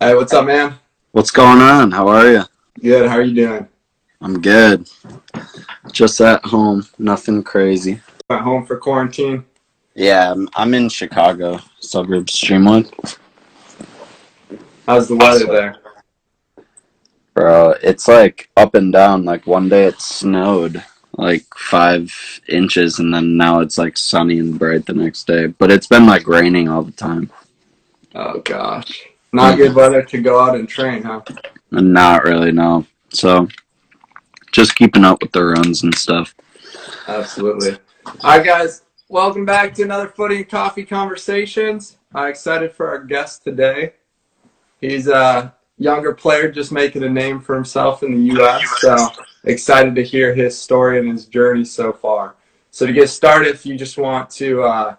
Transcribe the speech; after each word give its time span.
Hey, 0.00 0.14
what's 0.16 0.32
up, 0.32 0.46
man? 0.46 0.74
What's 1.12 1.30
going 1.30 1.60
on? 1.60 1.92
How 1.92 2.08
are 2.08 2.30
you? 2.30 2.42
Good. 2.82 3.08
How 3.08 3.16
are 3.16 3.22
you 3.22 3.34
doing? 3.34 3.68
I'm 4.20 4.40
good. 4.40 4.90
Just 5.92 6.20
at 6.20 6.44
home. 6.44 6.84
Nothing 6.98 7.44
crazy. 7.44 8.00
At 8.28 8.40
home 8.40 8.66
for 8.66 8.76
quarantine. 8.76 9.44
Yeah, 9.94 10.32
I'm, 10.32 10.48
I'm 10.56 10.74
in 10.74 10.88
Chicago, 10.88 11.60
suburbs 11.78 12.34
Streamwood. 12.34 13.16
How's 14.86 15.06
the 15.06 15.16
weather 15.16 15.46
there? 15.46 15.76
Bro, 17.32 17.76
it's 17.80 18.08
like 18.08 18.50
up 18.56 18.74
and 18.74 18.92
down. 18.92 19.24
Like 19.24 19.46
one 19.46 19.68
day 19.68 19.84
it 19.84 20.00
snowed 20.00 20.82
like 21.12 21.44
five 21.56 22.12
inches, 22.48 22.98
and 22.98 23.14
then 23.14 23.36
now 23.36 23.60
it's 23.60 23.78
like 23.78 23.96
sunny 23.96 24.40
and 24.40 24.58
bright 24.58 24.86
the 24.86 24.92
next 24.92 25.28
day. 25.28 25.46
But 25.46 25.70
it's 25.70 25.86
been 25.86 26.06
like 26.06 26.26
raining 26.26 26.68
all 26.68 26.82
the 26.82 26.92
time. 26.92 27.30
Oh 28.16 28.40
gosh, 28.40 29.08
not 29.34 29.56
good 29.56 29.74
weather 29.74 30.02
to 30.02 30.20
go 30.20 30.40
out 30.40 30.54
and 30.56 30.68
train, 30.68 31.02
huh? 31.02 31.20
Not 31.70 32.24
really, 32.24 32.52
no. 32.52 32.86
So 33.10 33.48
just 34.52 34.76
keeping 34.76 35.04
up 35.04 35.20
with 35.22 35.32
the 35.32 35.44
runs 35.44 35.82
and 35.82 35.94
stuff. 35.94 36.34
Absolutely. 37.08 37.76
All 38.06 38.14
right, 38.24 38.44
guys. 38.44 38.82
Welcome 39.08 39.44
back 39.44 39.74
to 39.74 39.82
another 39.82 40.08
Footy 40.08 40.38
and 40.38 40.48
Coffee 40.48 40.84
Conversations. 40.84 41.98
I'm 42.14 42.28
excited 42.28 42.72
for 42.72 42.88
our 42.88 43.04
guest 43.04 43.44
today. 43.44 43.94
He's 44.80 45.08
a 45.08 45.54
younger 45.78 46.14
player 46.14 46.50
just 46.50 46.72
making 46.72 47.02
a 47.02 47.08
name 47.08 47.40
for 47.40 47.54
himself 47.54 48.02
in 48.02 48.14
the 48.14 48.34
U.S. 48.34 48.62
So 48.80 48.96
excited 49.44 49.94
to 49.96 50.02
hear 50.02 50.34
his 50.34 50.58
story 50.58 50.98
and 50.98 51.08
his 51.08 51.26
journey 51.26 51.64
so 51.64 51.92
far. 51.92 52.36
So 52.70 52.86
to 52.86 52.92
get 52.92 53.08
started, 53.08 53.54
if 53.54 53.66
you 53.66 53.76
just 53.76 53.98
want 53.98 54.30
to 54.30 54.62
uh, 54.62 54.96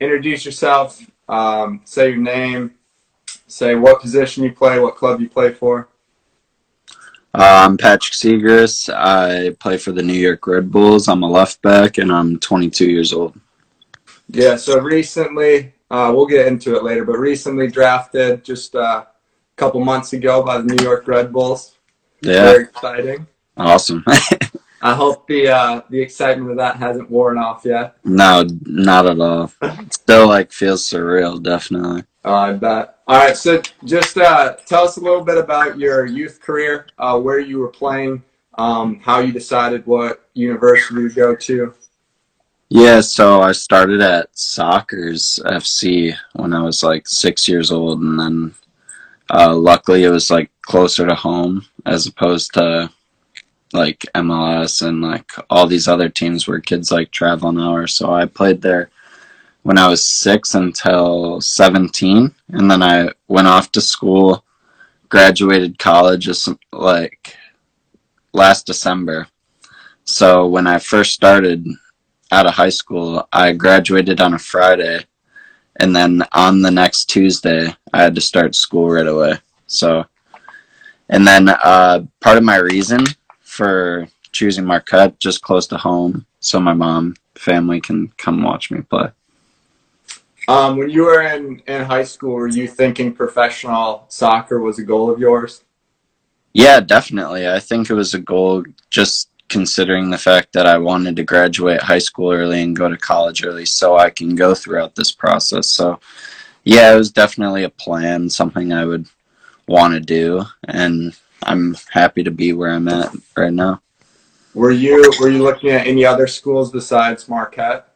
introduce 0.00 0.44
yourself, 0.44 1.04
um, 1.28 1.80
say 1.84 2.10
your 2.10 2.18
name, 2.18 2.74
say 3.48 3.74
what 3.74 4.00
position 4.00 4.44
you 4.44 4.52
play, 4.52 4.78
what 4.78 4.96
club 4.96 5.20
you 5.20 5.28
play 5.28 5.52
for. 5.52 5.88
Uh, 7.34 7.64
I'm 7.66 7.76
Patrick 7.76 8.14
Seagrist. 8.14 8.92
I 8.94 9.50
play 9.60 9.76
for 9.76 9.92
the 9.92 10.02
New 10.02 10.14
York 10.14 10.46
Red 10.46 10.70
Bulls. 10.70 11.08
I'm 11.08 11.22
a 11.22 11.30
left 11.30 11.60
back, 11.62 11.98
and 11.98 12.10
I'm 12.12 12.38
22 12.38 12.90
years 12.90 13.12
old. 13.12 13.38
Yeah, 14.28 14.56
so 14.56 14.78
recently, 14.80 15.72
uh, 15.90 16.12
we'll 16.14 16.26
get 16.26 16.46
into 16.46 16.76
it 16.76 16.84
later, 16.84 17.04
but 17.04 17.18
recently 17.18 17.68
drafted 17.68 18.44
just 18.44 18.74
uh, 18.74 19.04
a 19.04 19.06
couple 19.56 19.84
months 19.84 20.12
ago 20.12 20.42
by 20.42 20.58
the 20.58 20.64
New 20.64 20.82
York 20.84 21.06
Red 21.06 21.32
Bulls. 21.32 21.76
Yeah, 22.22 22.44
Very 22.44 22.64
exciting. 22.64 23.26
awesome. 23.56 24.04
I 24.80 24.94
hope 24.94 25.26
the 25.26 25.48
uh, 25.48 25.80
the 25.90 26.00
excitement 26.00 26.52
of 26.52 26.56
that 26.58 26.76
hasn't 26.76 27.10
worn 27.10 27.36
off 27.36 27.62
yet. 27.64 27.96
no, 28.04 28.46
not 28.62 29.06
at 29.06 29.20
all. 29.20 29.50
Still 29.90 30.28
like 30.28 30.52
feels 30.52 30.88
surreal, 30.88 31.42
definitely. 31.42 32.04
Oh, 32.28 32.34
I 32.34 32.52
bet. 32.52 32.98
All 33.06 33.16
right, 33.16 33.34
so 33.34 33.62
just 33.84 34.18
uh, 34.18 34.56
tell 34.66 34.84
us 34.84 34.98
a 34.98 35.00
little 35.00 35.24
bit 35.24 35.38
about 35.38 35.78
your 35.78 36.04
youth 36.04 36.42
career, 36.42 36.86
uh, 36.98 37.18
where 37.18 37.38
you 37.38 37.58
were 37.58 37.68
playing, 37.70 38.22
um, 38.58 39.00
how 39.00 39.20
you 39.20 39.32
decided 39.32 39.86
what 39.86 40.28
university 40.34 41.08
to 41.08 41.14
go 41.14 41.34
to. 41.34 41.72
Yeah, 42.68 43.00
so 43.00 43.40
I 43.40 43.52
started 43.52 44.02
at 44.02 44.30
Sockers 44.34 45.42
FC 45.46 46.14
when 46.34 46.52
I 46.52 46.60
was 46.62 46.82
like 46.82 47.08
six 47.08 47.48
years 47.48 47.72
old, 47.72 48.02
and 48.02 48.20
then 48.20 48.54
uh, 49.30 49.56
luckily 49.56 50.04
it 50.04 50.10
was 50.10 50.30
like 50.30 50.50
closer 50.60 51.06
to 51.06 51.14
home 51.14 51.64
as 51.86 52.06
opposed 52.06 52.52
to 52.54 52.90
like 53.72 54.04
MLS 54.14 54.86
and 54.86 55.00
like 55.00 55.32
all 55.48 55.66
these 55.66 55.88
other 55.88 56.10
teams 56.10 56.46
where 56.46 56.60
kids 56.60 56.92
like 56.92 57.10
travel 57.10 57.48
an 57.48 57.58
hour. 57.58 57.86
So 57.86 58.12
I 58.12 58.26
played 58.26 58.60
there 58.60 58.90
when 59.62 59.78
I 59.78 59.88
was 59.88 60.04
six 60.04 60.54
until 60.54 61.40
17, 61.40 62.34
and 62.50 62.70
then 62.70 62.82
I 62.82 63.10
went 63.28 63.48
off 63.48 63.70
to 63.72 63.80
school, 63.80 64.44
graduated 65.08 65.78
college 65.78 66.24
just 66.24 66.48
like 66.72 67.36
last 68.32 68.66
December. 68.66 69.26
So 70.04 70.46
when 70.46 70.66
I 70.66 70.78
first 70.78 71.12
started 71.12 71.66
out 72.30 72.46
of 72.46 72.54
high 72.54 72.68
school, 72.70 73.28
I 73.32 73.52
graduated 73.52 74.20
on 74.20 74.34
a 74.34 74.38
Friday, 74.38 75.04
and 75.76 75.94
then 75.94 76.22
on 76.32 76.62
the 76.62 76.70
next 76.70 77.06
Tuesday, 77.06 77.74
I 77.92 78.02
had 78.02 78.14
to 78.14 78.20
start 78.20 78.54
school 78.54 78.88
right 78.90 79.06
away. 79.06 79.38
So, 79.66 80.04
and 81.10 81.26
then 81.26 81.48
uh, 81.48 82.04
part 82.20 82.38
of 82.38 82.44
my 82.44 82.56
reason 82.56 83.04
for 83.40 84.08
choosing 84.32 84.64
Marquette, 84.64 85.18
just 85.18 85.42
close 85.42 85.66
to 85.68 85.76
home, 85.76 86.26
so 86.40 86.60
my 86.60 86.74
mom 86.74 87.16
family 87.34 87.80
can 87.80 88.08
come 88.16 88.42
watch 88.42 88.70
me 88.70 88.82
play. 88.82 89.10
Um, 90.48 90.78
when 90.78 90.88
you 90.88 91.02
were 91.02 91.20
in, 91.20 91.62
in 91.66 91.84
high 91.84 92.04
school, 92.04 92.32
were 92.32 92.48
you 92.48 92.66
thinking 92.66 93.12
professional 93.12 94.06
soccer 94.08 94.60
was 94.60 94.78
a 94.78 94.82
goal 94.82 95.10
of 95.10 95.18
yours? 95.18 95.62
Yeah, 96.54 96.80
definitely. 96.80 97.46
I 97.46 97.60
think 97.60 97.90
it 97.90 97.94
was 97.94 98.14
a 98.14 98.18
goal 98.18 98.64
just 98.88 99.28
considering 99.50 100.08
the 100.08 100.16
fact 100.16 100.54
that 100.54 100.66
I 100.66 100.78
wanted 100.78 101.16
to 101.16 101.22
graduate 101.22 101.82
high 101.82 101.98
school 101.98 102.32
early 102.32 102.62
and 102.62 102.74
go 102.74 102.88
to 102.88 102.96
college 102.96 103.44
early 103.44 103.66
so 103.66 103.98
I 103.98 104.08
can 104.08 104.34
go 104.34 104.54
throughout 104.54 104.94
this 104.94 105.12
process. 105.12 105.68
So, 105.68 106.00
yeah, 106.64 106.94
it 106.94 106.96
was 106.96 107.12
definitely 107.12 107.64
a 107.64 107.70
plan, 107.70 108.30
something 108.30 108.72
I 108.72 108.86
would 108.86 109.06
want 109.66 109.92
to 109.94 110.00
do, 110.00 110.44
and 110.66 111.14
I'm 111.42 111.76
happy 111.90 112.24
to 112.24 112.30
be 112.30 112.54
where 112.54 112.70
I'm 112.70 112.88
at 112.88 113.14
right 113.36 113.52
now. 113.52 113.82
Were 114.54 114.70
you 114.70 115.12
were 115.20 115.28
you 115.28 115.42
looking 115.42 115.70
at 115.70 115.86
any 115.86 116.06
other 116.06 116.26
schools 116.26 116.72
besides 116.72 117.28
Marquette? 117.28 117.87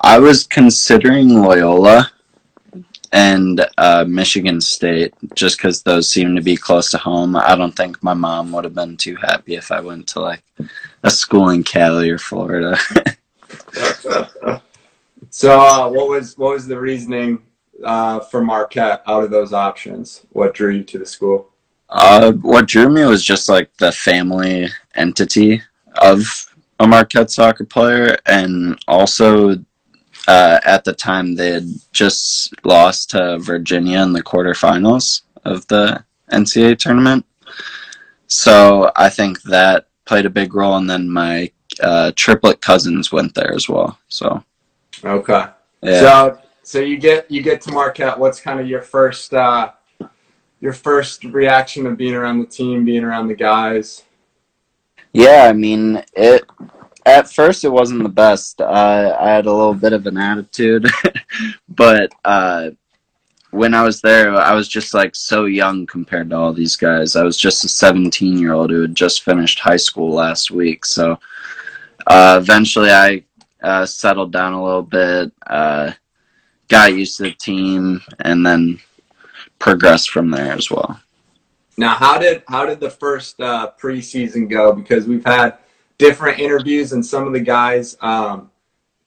I 0.00 0.18
was 0.18 0.46
considering 0.46 1.28
Loyola 1.28 2.10
and 3.12 3.64
uh, 3.78 4.04
Michigan 4.06 4.60
State 4.60 5.14
just 5.34 5.58
because 5.58 5.82
those 5.82 6.10
seem 6.10 6.34
to 6.34 6.42
be 6.42 6.56
close 6.56 6.90
to 6.90 6.98
home. 6.98 7.36
I 7.36 7.54
don't 7.54 7.74
think 7.74 8.02
my 8.02 8.14
mom 8.14 8.52
would 8.52 8.64
have 8.64 8.74
been 8.74 8.96
too 8.96 9.16
happy 9.16 9.54
if 9.54 9.70
I 9.70 9.80
went 9.80 10.08
to 10.08 10.20
like 10.20 10.42
a 11.02 11.10
school 11.10 11.50
in 11.50 11.62
Cali 11.62 12.10
or 12.10 12.18
Florida. 12.18 12.76
So, 15.30 15.58
uh, 15.60 15.88
what 15.88 16.08
was 16.08 16.38
what 16.38 16.52
was 16.52 16.68
the 16.68 16.78
reasoning 16.78 17.42
uh, 17.82 18.20
for 18.20 18.40
Marquette 18.40 19.02
out 19.04 19.24
of 19.24 19.32
those 19.32 19.52
options? 19.52 20.24
What 20.30 20.54
drew 20.54 20.70
you 20.70 20.84
to 20.84 20.98
the 20.98 21.06
school? 21.06 21.50
uh, 21.94 22.32
what 22.32 22.66
drew 22.66 22.88
me 22.88 23.04
was 23.04 23.24
just 23.24 23.48
like 23.48 23.74
the 23.78 23.92
family 23.92 24.68
entity 24.94 25.62
of 25.96 26.20
a 26.84 26.86
Marquette 26.86 27.30
soccer 27.30 27.64
player, 27.64 28.16
and 28.26 28.78
also 28.86 29.56
uh, 30.28 30.60
at 30.64 30.84
the 30.84 30.92
time 30.92 31.34
they 31.34 31.50
had 31.50 31.66
just 31.92 32.54
lost 32.64 33.10
to 33.10 33.38
Virginia 33.38 34.02
in 34.02 34.12
the 34.12 34.22
quarterfinals 34.22 35.22
of 35.44 35.66
the 35.68 36.04
NCAA 36.30 36.78
tournament. 36.78 37.24
So 38.26 38.92
I 38.96 39.08
think 39.08 39.42
that 39.42 39.88
played 40.04 40.26
a 40.26 40.30
big 40.30 40.54
role, 40.54 40.76
and 40.76 40.88
then 40.88 41.08
my 41.10 41.50
uh, 41.80 42.12
triplet 42.16 42.60
cousins 42.60 43.10
went 43.10 43.34
there 43.34 43.52
as 43.52 43.68
well. 43.68 43.98
So 44.08 44.44
Okay. 45.02 45.46
yeah, 45.82 46.00
So 46.00 46.38
so 46.62 46.80
you 46.80 46.98
get 46.98 47.30
you 47.30 47.42
get 47.42 47.60
to 47.62 47.72
Marquette. 47.72 48.18
What's 48.18 48.40
kind 48.40 48.60
of 48.60 48.68
your 48.68 48.82
first 48.82 49.32
uh, 49.32 49.72
your 50.60 50.72
first 50.72 51.24
reaction 51.24 51.86
of 51.86 51.96
being 51.96 52.14
around 52.14 52.40
the 52.40 52.46
team, 52.46 52.84
being 52.84 53.04
around 53.04 53.28
the 53.28 53.34
guys? 53.34 54.04
Yeah. 55.14 55.46
I 55.48 55.54
mean, 55.54 56.04
it 56.12 56.44
at 57.06 57.32
first 57.32 57.64
it 57.64 57.70
wasn't 57.70 58.02
the 58.02 58.08
best. 58.08 58.60
Uh, 58.60 59.16
I 59.18 59.30
had 59.30 59.46
a 59.46 59.52
little 59.52 59.74
bit 59.74 59.94
of 59.94 60.06
an 60.06 60.18
attitude, 60.18 60.86
but 61.68 62.12
uh, 62.24 62.70
when 63.54 63.72
I 63.72 63.82
was 63.82 64.00
there, 64.00 64.34
I 64.34 64.52
was 64.52 64.68
just 64.68 64.94
like 64.94 65.14
so 65.14 65.44
young 65.44 65.86
compared 65.86 66.30
to 66.30 66.36
all 66.36 66.52
these 66.52 66.74
guys. 66.74 67.14
I 67.14 67.22
was 67.22 67.36
just 67.36 67.64
a 67.64 67.68
17 67.68 68.36
year 68.36 68.52
old 68.52 68.70
who 68.70 68.82
had 68.82 68.94
just 68.96 69.22
finished 69.22 69.60
high 69.60 69.76
school 69.76 70.12
last 70.12 70.50
week. 70.50 70.84
So 70.84 71.18
uh, 72.08 72.38
eventually, 72.42 72.90
I 72.90 73.22
uh, 73.62 73.86
settled 73.86 74.32
down 74.32 74.54
a 74.54 74.62
little 74.62 74.82
bit, 74.82 75.32
uh, 75.46 75.92
got 76.68 76.94
used 76.94 77.16
to 77.18 77.24
the 77.24 77.32
team, 77.32 78.02
and 78.20 78.44
then 78.44 78.80
progressed 79.58 80.10
from 80.10 80.30
there 80.30 80.52
as 80.52 80.70
well. 80.70 81.00
Now, 81.76 81.94
how 81.94 82.18
did 82.18 82.42
how 82.48 82.66
did 82.66 82.80
the 82.80 82.90
first 82.90 83.40
uh, 83.40 83.72
preseason 83.80 84.48
go? 84.48 84.72
Because 84.72 85.06
we've 85.06 85.24
had 85.24 85.58
different 85.98 86.38
interviews, 86.38 86.92
and 86.92 87.04
some 87.04 87.26
of 87.26 87.32
the 87.32 87.40
guys 87.40 87.96
um, 88.00 88.50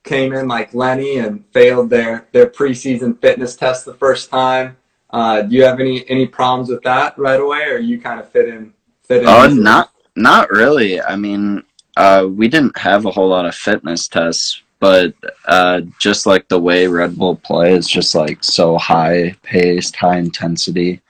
came 0.04 0.34
in 0.34 0.48
like 0.48 0.74
Lenny 0.74 1.18
and 1.18 1.46
failed 1.52 1.90
their 1.90 2.28
their 2.32 2.48
preseason 2.48 3.20
fitness 3.22 3.56
test 3.56 3.86
the 3.86 3.94
first 3.94 4.30
time. 4.30 4.78
Uh, 5.10 5.42
do 5.42 5.56
you 5.56 5.64
have 5.64 5.80
any 5.80 6.10
any 6.10 6.28
problems 6.28 6.70
with 6.70 6.84
that 6.84 7.18
right 7.18 7.40
away, 7.40 7.64
or 7.70 7.78
you 7.78 8.00
kind 8.02 8.20
of 8.20 8.30
fit 8.30 8.50
in 8.50 8.74
fit 9.04 9.24
in? 9.24 9.28
Oh, 9.28 9.46
easily? 9.46 9.64
not 9.64 9.92
not 10.16 10.50
really. 10.50 11.02
I 11.02 11.16
mean, 11.16 11.64
uh, 11.96 12.28
we 12.30 12.48
didn't 12.48 12.78
have 12.78 13.06
a 13.06 13.12
whole 13.12 13.30
lot 13.30 13.46
of 13.46 13.56
fitness 13.56 14.08
tests, 14.08 14.62
but 14.80 15.14
uh, 15.46 15.82
just 16.00 16.26
like 16.26 16.48
the 16.48 16.60
way 16.60 16.88
Red 16.88 17.18
Bull 17.18 17.36
play 17.36 17.74
is 17.74 17.88
just 17.88 18.14
like 18.16 18.44
so 18.44 18.78
high 18.78 19.36
paced, 19.44 19.96
high 19.96 20.18
intensity. 20.18 21.02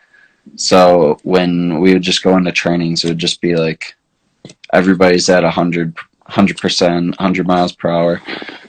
So 0.55 1.19
when 1.23 1.79
we 1.79 1.93
would 1.93 2.01
just 2.01 2.23
go 2.23 2.37
into 2.37 2.51
trainings, 2.51 3.03
it 3.03 3.09
would 3.09 3.17
just 3.17 3.41
be 3.41 3.55
like 3.55 3.95
everybody's 4.73 5.29
at 5.29 5.43
a 5.43 5.51
hundred, 5.51 5.95
hundred 6.25 6.57
percent, 6.57 7.15
hundred 7.19 7.47
miles 7.47 7.73
per 7.73 7.89
hour. 7.89 8.21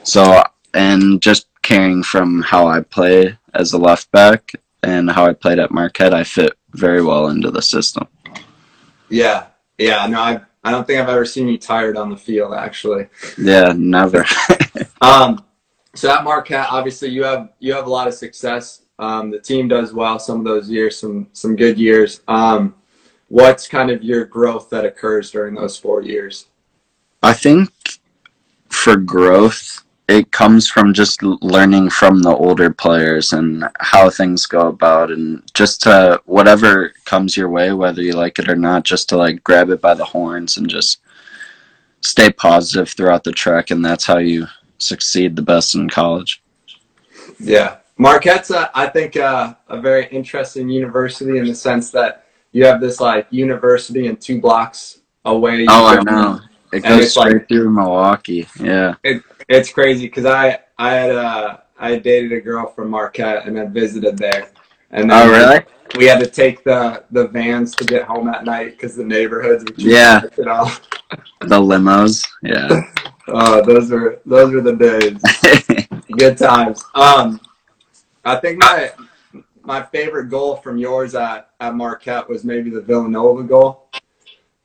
So 0.03 0.43
and 0.73 1.21
just 1.21 1.47
caring 1.61 2.03
from 2.03 2.41
how 2.41 2.67
I 2.67 2.81
play 2.81 3.37
as 3.53 3.73
a 3.73 3.77
left 3.77 4.11
back, 4.11 4.51
and 4.83 5.09
how 5.09 5.25
I 5.25 5.33
played 5.33 5.59
at 5.59 5.71
Marquette, 5.71 6.13
I 6.13 6.23
fit 6.23 6.53
very 6.71 7.03
well 7.03 7.27
into 7.27 7.51
the 7.51 7.61
system. 7.61 8.07
Yeah, 9.09 9.47
yeah. 9.77 10.05
No, 10.07 10.19
I 10.19 10.41
I 10.63 10.71
don't 10.71 10.85
think 10.85 10.99
I've 10.99 11.09
ever 11.09 11.25
seen 11.25 11.47
you 11.47 11.57
tired 11.57 11.97
on 11.97 12.09
the 12.09 12.17
field. 12.17 12.53
Actually. 12.53 13.07
Yeah, 13.37 13.73
never. 13.75 14.25
um, 15.01 15.43
so 15.95 16.11
at 16.11 16.23
Marquette, 16.23 16.67
obviously 16.69 17.09
you 17.09 17.23
have 17.23 17.49
you 17.59 17.73
have 17.73 17.87
a 17.87 17.89
lot 17.89 18.07
of 18.07 18.13
success. 18.13 18.83
Um, 18.99 19.31
the 19.31 19.39
team 19.39 19.67
does 19.67 19.93
well 19.93 20.19
some 20.19 20.39
of 20.39 20.45
those 20.45 20.69
years, 20.69 20.97
some 20.97 21.27
some 21.33 21.55
good 21.55 21.79
years. 21.79 22.21
Um, 22.27 22.75
what's 23.29 23.67
kind 23.67 23.89
of 23.89 24.03
your 24.03 24.25
growth 24.25 24.69
that 24.69 24.85
occurs 24.85 25.31
during 25.31 25.55
those 25.55 25.77
four 25.77 26.03
years? 26.03 26.47
I 27.23 27.33
think 27.33 27.69
for 28.69 28.95
growth, 28.97 29.83
it 30.09 30.31
comes 30.31 30.67
from 30.67 30.91
just 30.93 31.21
learning 31.21 31.91
from 31.91 32.23
the 32.23 32.35
older 32.35 32.73
players 32.73 33.31
and 33.31 33.63
how 33.79 34.09
things 34.09 34.47
go 34.47 34.67
about 34.67 35.11
and 35.11 35.43
just 35.53 35.83
to 35.83 36.19
whatever 36.25 36.93
comes 37.05 37.37
your 37.37 37.49
way 37.49 37.71
whether 37.73 38.01
you 38.01 38.13
like 38.13 38.39
it 38.39 38.49
or 38.49 38.55
not 38.55 38.83
just 38.83 39.07
to 39.09 39.17
like 39.17 39.43
grab 39.43 39.69
it 39.69 39.79
by 39.79 39.93
the 39.93 40.03
horns 40.03 40.57
and 40.57 40.67
just 40.67 41.01
stay 42.01 42.31
positive 42.31 42.89
throughout 42.89 43.23
the 43.23 43.31
trek 43.31 43.69
and 43.69 43.85
that's 43.85 44.05
how 44.05 44.17
you 44.17 44.47
succeed 44.79 45.35
the 45.35 45.41
best 45.43 45.75
in 45.75 45.87
college 45.87 46.41
yeah 47.39 47.75
marquette's 47.99 48.49
uh, 48.49 48.67
i 48.73 48.87
think 48.87 49.15
uh, 49.15 49.53
a 49.67 49.79
very 49.79 50.07
interesting 50.07 50.67
university 50.67 51.37
in 51.37 51.45
the 51.45 51.55
sense 51.55 51.91
that 51.91 52.25
you 52.51 52.65
have 52.65 52.81
this 52.81 52.99
like 52.99 53.27
university 53.29 54.07
and 54.07 54.19
two 54.19 54.41
blocks 54.41 55.01
away 55.25 55.65
oh 55.69 55.85
i 55.85 56.01
know 56.01 56.39
it 56.73 56.81
goes 56.81 57.11
straight 57.11 57.33
like, 57.33 57.47
through 57.47 57.69
milwaukee 57.69 58.47
yeah 58.59 58.95
it, 59.03 59.21
it's 59.49 59.71
crazy 59.71 60.05
because 60.05 60.25
I 60.25 60.59
I 60.77 60.91
had 60.93 61.11
uh 61.11 61.57
I 61.79 61.97
dated 61.97 62.31
a 62.31 62.39
girl 62.39 62.67
from 62.67 62.89
Marquette 62.89 63.47
and 63.47 63.59
I 63.59 63.65
visited 63.65 64.17
there. 64.17 64.49
And 64.91 65.09
then 65.09 65.27
oh 65.27 65.31
really? 65.31 65.65
We 65.97 66.05
had 66.05 66.19
to 66.19 66.27
take 66.27 66.63
the 66.63 67.03
the 67.11 67.27
vans 67.27 67.75
to 67.75 67.83
get 67.83 68.03
home 68.03 68.29
at 68.29 68.45
night 68.45 68.71
because 68.71 68.95
the 68.95 69.03
neighborhoods 69.03 69.65
were 69.65 69.73
yeah 69.77 70.19
the 70.19 71.59
limos 71.59 72.27
yeah. 72.43 72.81
oh, 73.27 73.65
those 73.65 73.91
are 73.91 74.21
those 74.25 74.53
are 74.53 74.61
the 74.61 74.75
days. 74.75 75.87
Good 76.17 76.37
times. 76.37 76.83
Um, 76.93 77.41
I 78.29 78.35
think 78.39 78.59
my 78.59 78.91
my 79.63 79.83
favorite 79.83 80.29
goal 80.29 80.55
from 80.57 80.77
yours 80.77 81.15
at, 81.15 81.49
at 81.59 81.75
Marquette 81.75 82.27
was 82.29 82.43
maybe 82.43 82.69
the 82.69 82.81
Villanova 82.81 83.43
goal 83.43 83.89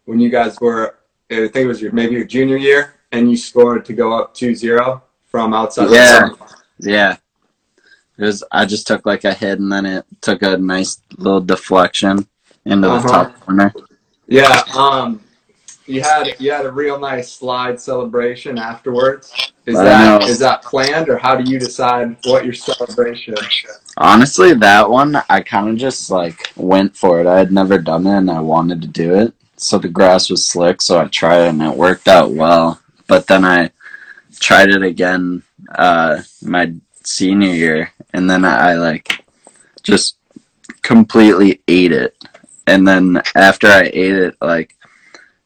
when 0.04 0.20
you 0.20 0.30
guys 0.30 0.60
were 0.60 0.98
I 1.30 1.48
think 1.48 1.56
it 1.56 1.66
was 1.66 1.80
your 1.80 1.92
maybe 1.92 2.14
your 2.14 2.24
junior 2.24 2.56
year 2.56 2.94
and 3.12 3.30
you 3.30 3.36
scored 3.36 3.84
to 3.86 3.92
go 3.92 4.12
up 4.12 4.34
2-0 4.34 5.00
from 5.24 5.54
outside. 5.54 5.90
Yeah, 5.90 6.30
yeah. 6.78 7.16
It 8.18 8.24
was. 8.24 8.44
I 8.52 8.66
just 8.66 8.86
took 8.86 9.06
like 9.06 9.24
a 9.24 9.34
hit, 9.34 9.58
and 9.58 9.72
then 9.72 9.86
it 9.86 10.04
took 10.20 10.42
a 10.42 10.56
nice 10.56 11.00
little 11.16 11.40
deflection 11.40 12.28
into 12.64 12.88
uh-huh. 12.88 13.02
the 13.02 13.08
top 13.08 13.40
corner. 13.40 13.74
Yeah. 14.28 14.62
Um. 14.76 15.20
You 15.86 16.02
had 16.02 16.36
you 16.38 16.50
had 16.50 16.66
a 16.66 16.72
real 16.72 16.98
nice 16.98 17.32
slide 17.32 17.80
celebration 17.80 18.58
afterwards. 18.58 19.52
Is 19.66 19.76
that 19.76 20.22
is 20.24 20.38
that 20.38 20.62
planned, 20.62 21.08
or 21.08 21.18
how 21.18 21.36
do 21.36 21.50
you 21.50 21.58
decide 21.58 22.16
what 22.24 22.44
your 22.44 22.54
celebration? 22.54 23.34
Honestly, 23.96 24.54
that 24.54 24.88
one 24.88 25.16
I 25.28 25.40
kind 25.40 25.68
of 25.68 25.76
just 25.76 26.10
like 26.10 26.52
went 26.56 26.96
for 26.96 27.20
it. 27.20 27.26
I 27.26 27.38
had 27.38 27.52
never 27.52 27.78
done 27.78 28.06
it, 28.06 28.16
and 28.16 28.30
I 28.30 28.40
wanted 28.40 28.80
to 28.82 28.88
do 28.88 29.14
it. 29.14 29.34
So 29.56 29.78
the 29.78 29.88
grass 29.88 30.30
was 30.30 30.44
slick, 30.44 30.82
so 30.82 31.00
I 31.00 31.06
tried 31.06 31.46
it, 31.46 31.48
and 31.48 31.62
it 31.62 31.76
worked 31.76 32.08
out 32.08 32.32
well 32.32 32.80
but 33.06 33.26
then 33.26 33.44
I 33.44 33.70
tried 34.40 34.70
it 34.70 34.82
again 34.82 35.42
uh, 35.74 36.22
my 36.42 36.72
senior 37.02 37.50
year, 37.50 37.92
and 38.12 38.28
then 38.28 38.44
I 38.44 38.74
like 38.74 39.24
just 39.82 40.16
completely 40.82 41.60
ate 41.68 41.92
it. 41.92 42.16
And 42.66 42.86
then 42.88 43.20
after 43.34 43.66
I 43.66 43.90
ate 43.92 44.16
it, 44.16 44.36
like 44.40 44.74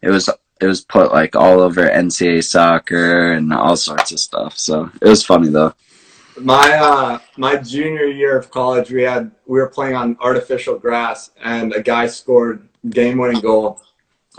it 0.02 0.10
was 0.10 0.28
it 0.60 0.66
was 0.66 0.82
put 0.82 1.12
like 1.12 1.36
all 1.36 1.60
over 1.60 1.88
NCAA 1.88 2.44
soccer 2.44 3.32
and 3.32 3.52
all 3.52 3.76
sorts 3.76 4.12
of 4.12 4.18
stuff. 4.18 4.58
So 4.58 4.90
it 5.00 5.08
was 5.08 5.24
funny 5.24 5.48
though. 5.48 5.74
My 6.36 6.78
uh, 6.80 7.18
my 7.36 7.56
junior 7.56 8.06
year 8.06 8.38
of 8.38 8.50
college, 8.50 8.90
we 8.90 9.02
had 9.02 9.30
we 9.46 9.58
were 9.58 9.68
playing 9.68 9.96
on 9.96 10.16
artificial 10.20 10.78
grass, 10.78 11.30
and 11.42 11.72
a 11.72 11.82
guy 11.82 12.06
scored 12.06 12.68
game 12.90 13.18
winning 13.18 13.40
goal, 13.40 13.82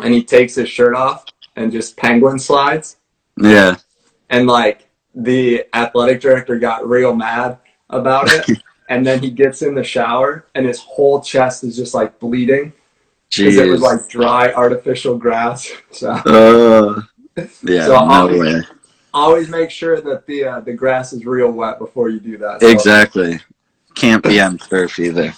and 0.01 0.13
he 0.13 0.23
takes 0.23 0.55
his 0.55 0.69
shirt 0.69 0.95
off 0.95 1.25
and 1.55 1.71
just 1.71 1.97
penguin 1.97 2.39
slides. 2.39 2.97
Yeah. 3.37 3.75
And 4.29 4.47
like 4.47 4.87
the 5.13 5.65
athletic 5.73 6.21
director 6.21 6.57
got 6.57 6.87
real 6.87 7.13
mad 7.13 7.57
about 7.89 8.31
it. 8.31 8.57
and 8.89 9.05
then 9.05 9.19
he 9.19 9.29
gets 9.29 9.61
in 9.61 9.75
the 9.75 9.83
shower 9.83 10.45
and 10.55 10.65
his 10.65 10.79
whole 10.79 11.21
chest 11.21 11.63
is 11.63 11.75
just 11.75 11.93
like 11.93 12.19
bleeding. 12.19 12.73
Because 13.35 13.57
it 13.57 13.69
was 13.69 13.81
like 13.81 14.09
dry 14.09 14.51
artificial 14.53 15.17
grass. 15.17 15.71
So 15.91 16.11
uh, 16.11 17.01
yeah, 17.63 17.85
so 17.85 17.93
no 17.93 17.97
always, 17.97 18.39
way. 18.39 18.61
always 19.13 19.49
make 19.49 19.69
sure 19.69 20.01
that 20.01 20.25
the 20.27 20.43
uh, 20.45 20.59
the 20.61 20.73
grass 20.73 21.13
is 21.13 21.25
real 21.25 21.51
wet 21.51 21.79
before 21.79 22.09
you 22.09 22.19
do 22.19 22.37
that. 22.37 22.61
So. 22.61 22.67
Exactly. 22.67 23.39
Can't 23.95 24.23
be 24.23 24.39
on 24.39 24.57
turf 24.57 24.99
either. 24.99 25.33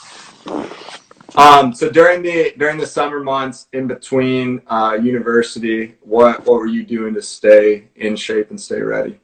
Um, 1.36 1.74
so 1.74 1.90
during 1.90 2.22
the 2.22 2.54
during 2.58 2.78
the 2.78 2.86
summer 2.86 3.22
months 3.22 3.68
in 3.74 3.88
between 3.88 4.62
uh, 4.68 4.98
university, 5.02 5.96
what 6.02 6.46
what 6.46 6.60
were 6.60 6.68
you 6.68 6.84
doing 6.84 7.14
to 7.14 7.22
stay 7.22 7.88
in 7.96 8.16
shape 8.16 8.50
and 8.50 8.60
stay 8.60 8.82
ready? 8.82 9.20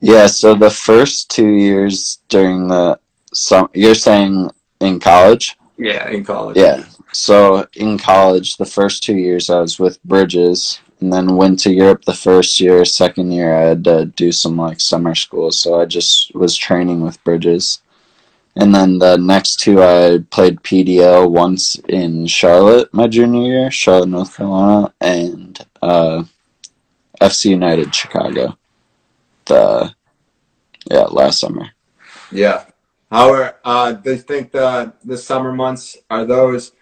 Yeah, 0.00 0.26
so 0.26 0.54
the 0.54 0.70
first 0.70 1.30
two 1.30 1.48
years 1.48 2.18
during 2.28 2.68
the 2.68 2.98
summer, 3.32 3.68
you're 3.72 3.94
saying 3.94 4.50
in 4.80 5.00
college? 5.00 5.56
Yeah, 5.78 6.08
in 6.10 6.24
college. 6.24 6.56
Yeah. 6.56 6.84
So 7.16 7.66
in 7.72 7.96
college, 7.96 8.58
the 8.58 8.66
first 8.66 9.02
two 9.02 9.16
years 9.16 9.48
I 9.48 9.60
was 9.60 9.78
with 9.78 10.02
Bridges, 10.04 10.80
and 11.00 11.10
then 11.10 11.34
went 11.34 11.58
to 11.60 11.72
Europe 11.72 12.04
the 12.04 12.12
first 12.12 12.60
year. 12.60 12.84
Second 12.84 13.32
year, 13.32 13.56
I 13.56 13.62
had 13.62 13.84
to 13.84 14.04
do 14.04 14.30
some 14.30 14.58
like 14.58 14.80
summer 14.80 15.14
school, 15.14 15.50
so 15.50 15.80
I 15.80 15.86
just 15.86 16.34
was 16.34 16.54
training 16.54 17.00
with 17.00 17.24
Bridges. 17.24 17.80
And 18.54 18.74
then 18.74 18.98
the 18.98 19.16
next 19.16 19.60
two, 19.60 19.82
I 19.82 20.18
played 20.30 20.62
PDL 20.62 21.30
once 21.30 21.76
in 21.88 22.26
Charlotte 22.26 22.92
my 22.92 23.06
junior 23.06 23.50
year, 23.50 23.70
Charlotte, 23.70 24.10
North 24.10 24.36
Carolina, 24.36 24.92
and 25.00 25.58
uh, 25.80 26.22
FC 27.22 27.46
United 27.46 27.94
Chicago. 27.94 28.58
The 29.46 29.94
yeah, 30.90 31.04
last 31.04 31.40
summer. 31.40 31.70
Yeah. 32.30 32.66
How 33.10 33.32
are 33.32 33.56
uh, 33.64 33.92
they 33.92 34.18
think 34.18 34.52
the 34.52 34.92
the 35.02 35.16
summer 35.16 35.52
months 35.54 35.96
are 36.10 36.26
those? 36.26 36.72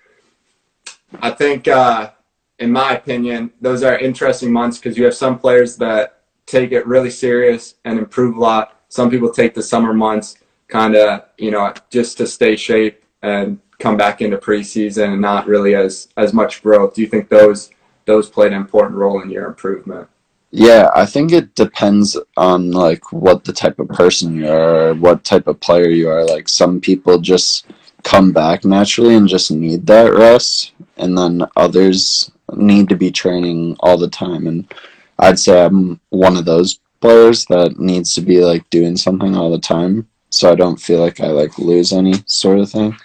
I 1.20 1.30
think, 1.30 1.68
uh, 1.68 2.10
in 2.58 2.70
my 2.70 2.94
opinion, 2.94 3.52
those 3.60 3.82
are 3.82 3.98
interesting 3.98 4.52
months 4.52 4.78
because 4.78 4.96
you 4.96 5.04
have 5.04 5.14
some 5.14 5.38
players 5.38 5.76
that 5.76 6.20
take 6.46 6.72
it 6.72 6.86
really 6.86 7.10
serious 7.10 7.74
and 7.84 7.98
improve 7.98 8.36
a 8.36 8.40
lot. 8.40 8.80
Some 8.88 9.10
people 9.10 9.30
take 9.30 9.54
the 9.54 9.62
summer 9.62 9.92
months 9.92 10.36
kind 10.68 10.96
of 10.96 11.24
you 11.38 11.50
know 11.50 11.72
just 11.90 12.16
to 12.18 12.26
stay 12.26 12.56
shape 12.56 13.04
and 13.22 13.58
come 13.78 13.96
back 13.96 14.20
into 14.22 14.36
preseason 14.36 15.12
and 15.12 15.20
not 15.20 15.46
really 15.46 15.74
as 15.74 16.08
as 16.16 16.32
much 16.32 16.62
growth. 16.62 16.94
Do 16.94 17.02
you 17.02 17.08
think 17.08 17.28
those 17.28 17.70
those 18.06 18.28
played 18.28 18.52
an 18.52 18.60
important 18.60 18.96
role 18.96 19.20
in 19.20 19.30
your 19.30 19.46
improvement? 19.46 20.08
Yeah, 20.50 20.88
I 20.94 21.04
think 21.04 21.32
it 21.32 21.54
depends 21.56 22.16
on 22.36 22.70
like 22.70 23.12
what 23.12 23.44
the 23.44 23.52
type 23.52 23.78
of 23.80 23.88
person 23.88 24.36
you 24.36 24.48
are, 24.48 24.94
what 24.94 25.24
type 25.24 25.48
of 25.48 25.58
player 25.58 25.88
you 25.88 26.08
are. 26.08 26.24
Like 26.24 26.48
some 26.48 26.80
people 26.80 27.18
just 27.18 27.66
come 28.04 28.32
back 28.32 28.64
naturally 28.64 29.16
and 29.16 29.28
just 29.28 29.50
need 29.50 29.86
that 29.86 30.12
rest, 30.12 30.72
and 30.96 31.16
then 31.18 31.44
others 31.56 32.30
need 32.54 32.88
to 32.88 32.96
be 32.96 33.10
training 33.10 33.76
all 33.80 33.98
the 33.98 34.08
time. 34.08 34.46
And 34.46 34.72
I'd 35.18 35.38
say 35.38 35.64
I'm 35.64 36.00
one 36.10 36.36
of 36.36 36.44
those 36.44 36.78
players 37.00 37.44
that 37.46 37.78
needs 37.78 38.14
to 38.14 38.20
be 38.20 38.44
like 38.44 38.68
doing 38.70 38.96
something 38.96 39.34
all 39.34 39.50
the 39.50 39.58
time 39.58 40.08
so 40.34 40.50
I 40.50 40.56
don't 40.56 40.80
feel 40.80 40.98
like 40.98 41.20
I 41.20 41.28
like 41.28 41.58
lose 41.58 41.92
any 41.92 42.14
sort 42.26 42.58
of 42.58 42.70
thing. 42.70 42.96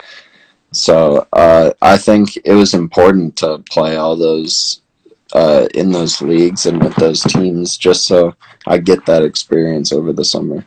So 0.71 1.27
uh, 1.33 1.71
I 1.81 1.97
think 1.97 2.37
it 2.43 2.53
was 2.53 2.73
important 2.73 3.35
to 3.37 3.63
play 3.69 3.97
all 3.97 4.15
those 4.15 4.81
uh, 5.33 5.67
in 5.75 5.91
those 5.91 6.21
leagues 6.21 6.65
and 6.65 6.83
with 6.83 6.95
those 6.95 7.21
teams, 7.21 7.77
just 7.77 8.07
so 8.07 8.33
I 8.65 8.79
get 8.79 9.05
that 9.05 9.23
experience 9.23 9.93
over 9.93 10.11
the 10.11 10.25
summer. 10.25 10.65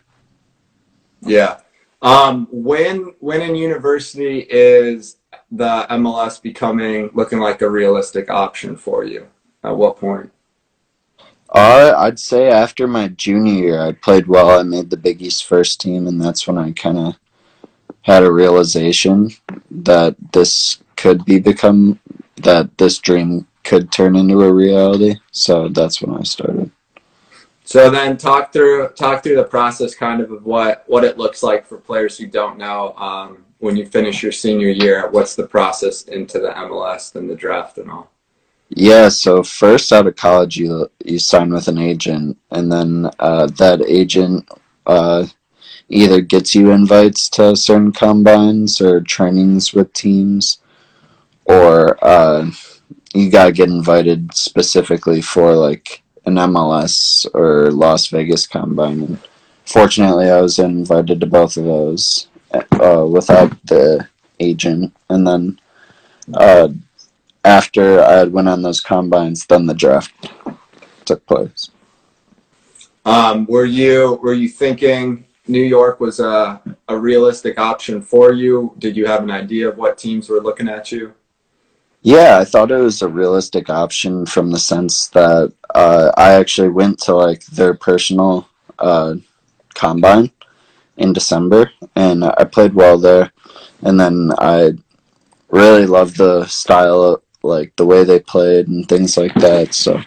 Yeah. 1.21 1.59
Um, 2.03 2.49
when 2.51 3.15
when 3.21 3.41
in 3.41 3.55
university 3.55 4.41
is 4.51 5.17
the 5.53 5.87
MLS 5.91 6.43
becoming 6.43 7.11
looking 7.15 7.39
like 7.39 7.63
a 7.63 7.71
realistic 7.71 8.29
option 8.29 8.77
for 8.77 9.05
you? 9.05 9.29
At 9.63 9.77
what 9.77 9.99
point? 9.99 10.33
Uh, 11.51 11.95
I'd 11.97 12.19
say 12.19 12.51
after 12.51 12.89
my 12.89 13.09
junior 13.09 13.53
year, 13.53 13.81
I 13.81 13.93
played 13.93 14.27
well. 14.27 14.59
I 14.59 14.63
made 14.63 14.91
the 14.91 14.97
Big 14.97 15.23
East 15.23 15.47
first 15.47 15.81
team, 15.81 16.07
and 16.07 16.21
that's 16.21 16.47
when 16.47 16.59
I 16.59 16.73
kind 16.73 16.99
of 16.99 17.15
had 18.03 18.25
a 18.25 18.33
realization 18.33 19.31
that 19.71 20.17
this 20.33 20.79
could 20.97 21.25
be 21.25 21.39
become 21.39 22.01
that 22.37 22.77
this 22.79 22.99
dream 22.99 23.47
could 23.63 23.93
turn 23.93 24.17
into 24.17 24.43
a 24.43 24.53
reality. 24.53 25.15
So 25.31 25.69
that's 25.69 26.03
when 26.03 26.19
I 26.19 26.23
started. 26.23 26.71
So 27.65 27.91
then, 27.91 28.17
talk 28.17 28.53
through 28.53 28.89
talk 28.91 29.23
through 29.23 29.37
the 29.37 29.45
process, 29.45 29.95
kind 29.95 30.21
of 30.21 30.33
of 30.33 30.45
what 30.45 30.85
what 30.87 31.05
it 31.05 31.19
looks 31.19 31.43
like 31.43 31.67
for 31.67 31.79
players 31.79 32.19
who 32.19 32.27
don't 32.27 32.59
know. 32.59 32.95
Um, 32.97 33.45
when 33.63 33.77
you 33.77 33.87
finish 33.87 34.25
your 34.25 34.33
senior 34.33 34.71
year? 34.71 35.09
What's 35.09 35.37
the 35.37 35.47
process 35.47 36.03
into 36.03 36.41
the 36.41 36.49
MLS 36.49 37.15
and 37.15 37.31
the 37.31 37.37
draft 37.37 37.79
and 37.79 37.89
all? 37.93 38.11
Yeah, 38.71 39.09
so 39.09 39.45
first 39.45 39.93
out 39.93 40.09
of 40.09 40.17
college, 40.17 40.57
you 40.57 40.91
you 41.05 41.21
sign 41.21 41.53
with 41.53 41.69
an 41.69 41.79
agent, 41.79 42.39
and 42.51 42.73
then 42.73 43.09
uh, 43.21 43.47
that 43.59 43.81
agent 43.87 44.49
uh, 44.87 45.27
either 45.89 46.21
gets 46.21 46.57
you 46.57 46.73
invites 46.73 47.29
to 47.31 47.55
certain 47.55 47.93
combines 47.93 48.81
or 48.81 49.01
trainings 49.01 49.73
with 49.73 49.93
teams, 49.93 50.59
or 51.45 52.05
uh, 52.05 52.51
you 53.15 53.31
gotta 53.31 53.53
get 53.53 53.69
invited 53.69 54.35
specifically 54.35 55.23
for 55.23 55.55
like 55.55 56.02
an 56.25 56.35
MLS 56.35 57.27
or 57.35 57.71
Las 57.71 58.09
Vegas 58.09 58.47
combine. 58.47 59.19
Fortunately, 59.65 60.31
I 60.31 60.41
was 60.41 60.59
invited 60.59 61.21
to 61.21 61.27
both 61.27 61.57
of 61.57 61.65
those 61.65 62.29
uh, 62.53 63.07
without 63.09 63.51
the 63.67 64.07
agent, 64.41 64.95
and 65.09 65.27
then 65.27 65.61
uh, 66.35 66.69
after 67.45 68.03
I 68.03 68.25
went 68.25 68.49
on 68.49 68.63
those 68.63 68.81
combines, 68.81 69.47
then 69.47 69.67
the 69.67 69.75
draft 69.75 70.13
took 71.05 71.25
place. 71.27 71.71
Um, 73.05 73.47
were 73.47 73.65
you 73.65 74.21
were 74.23 74.35
you 74.35 74.49
thinking 74.49 75.25
New 75.49 75.63
York 75.63 75.99
was 75.99 76.21
a, 76.21 76.61
a 76.89 76.97
realistic 76.97 77.59
option 77.59 78.01
for 78.01 78.33
you? 78.33 78.75
Did 78.79 78.97
you 78.97 79.07
have 79.07 79.23
an 79.23 79.31
idea 79.31 79.69
of 79.69 79.77
what 79.77 79.99
teams 79.99 80.29
were 80.29 80.41
looking 80.41 80.69
at 80.69 80.93
you? 80.93 81.15
Yeah, 82.03 82.39
I 82.39 82.45
thought 82.45 82.73
it 82.73 82.79
was 82.79 83.03
a 83.03 83.09
realistic 83.09 83.71
option 83.71 84.27
from 84.27 84.51
the 84.51 84.59
sense 84.59 85.07
that 85.09 85.53
uh, 85.75 86.11
I 86.17 86.33
actually 86.33 86.69
went 86.69 86.99
to 87.01 87.15
like 87.15 87.47
their 87.47 87.75
personal 87.75 88.49
uh, 88.79 89.15
combine 89.75 90.33
in 90.97 91.13
December, 91.13 91.71
and 91.95 92.25
I 92.25 92.45
played 92.45 92.75
well 92.75 92.99
there. 92.99 93.33
And 93.83 93.99
then 93.99 94.33
I 94.39 94.73
really 95.51 95.87
loved 95.87 96.17
the 96.17 96.45
style, 96.47 97.03
of, 97.03 97.23
like 97.45 97.75
the 97.77 97.87
way 97.87 98.03
they 98.05 98.19
played 98.21 98.67
and 98.69 98.89
things 98.89 99.17
like 99.17 99.35
that. 99.35 99.75
So 99.75 100.01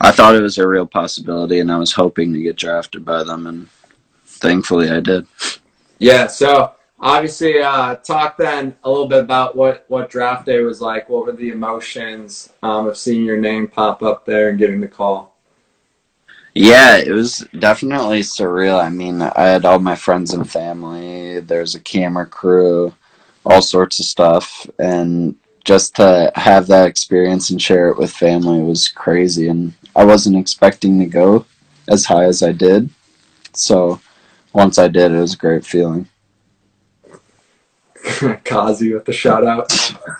I 0.00 0.10
thought 0.10 0.34
it 0.34 0.42
was 0.42 0.56
a 0.56 0.66
real 0.66 0.86
possibility, 0.86 1.60
and 1.60 1.70
I 1.70 1.76
was 1.76 1.92
hoping 1.92 2.32
to 2.32 2.42
get 2.42 2.56
drafted 2.56 3.04
by 3.04 3.24
them, 3.24 3.46
and 3.46 3.68
thankfully 4.24 4.90
I 4.90 5.00
did. 5.00 5.26
Yeah. 5.98 6.26
So 6.28 6.72
obviously, 7.02 7.58
uh, 7.60 7.96
talk 7.96 8.38
then 8.38 8.74
a 8.84 8.90
little 8.90 9.08
bit 9.08 9.20
about 9.20 9.56
what 9.56 9.84
what 9.88 10.08
draft 10.08 10.46
day 10.46 10.60
was 10.60 10.80
like. 10.80 11.08
What 11.08 11.26
were 11.26 11.32
the 11.32 11.50
emotions 11.50 12.52
um, 12.62 12.86
of 12.86 12.96
seeing 12.96 13.24
your 13.24 13.36
name 13.36 13.68
pop 13.68 14.02
up 14.02 14.24
there 14.24 14.48
and 14.48 14.58
getting 14.58 14.80
the 14.80 14.88
call? 14.88 15.32
Yeah, 16.54 16.98
it 16.98 17.10
was 17.10 17.46
definitely 17.58 18.20
surreal. 18.20 18.82
I 18.82 18.90
mean, 18.90 19.22
I 19.22 19.42
had 19.44 19.64
all 19.64 19.78
my 19.78 19.96
friends 19.96 20.34
and 20.34 20.48
family. 20.48 21.40
There's 21.40 21.74
a 21.74 21.80
camera 21.80 22.26
crew, 22.26 22.94
all 23.46 23.62
sorts 23.62 23.98
of 24.00 24.04
stuff, 24.04 24.66
and 24.78 25.34
just 25.64 25.96
to 25.96 26.30
have 26.34 26.66
that 26.66 26.88
experience 26.88 27.50
and 27.50 27.60
share 27.60 27.88
it 27.88 27.98
with 27.98 28.12
family 28.12 28.60
was 28.60 28.88
crazy. 28.88 29.48
And 29.48 29.72
I 29.96 30.04
wasn't 30.04 30.36
expecting 30.36 30.98
to 30.98 31.06
go 31.06 31.46
as 31.88 32.04
high 32.04 32.24
as 32.24 32.42
I 32.42 32.52
did. 32.52 32.90
So 33.54 34.00
once 34.52 34.78
I 34.78 34.88
did, 34.88 35.12
it 35.12 35.20
was 35.20 35.34
a 35.34 35.38
great 35.38 35.64
feeling. 35.64 36.06
Kazi 38.44 38.92
with 38.92 39.04
the 39.04 39.12
shout 39.12 39.44
out. 39.44 39.72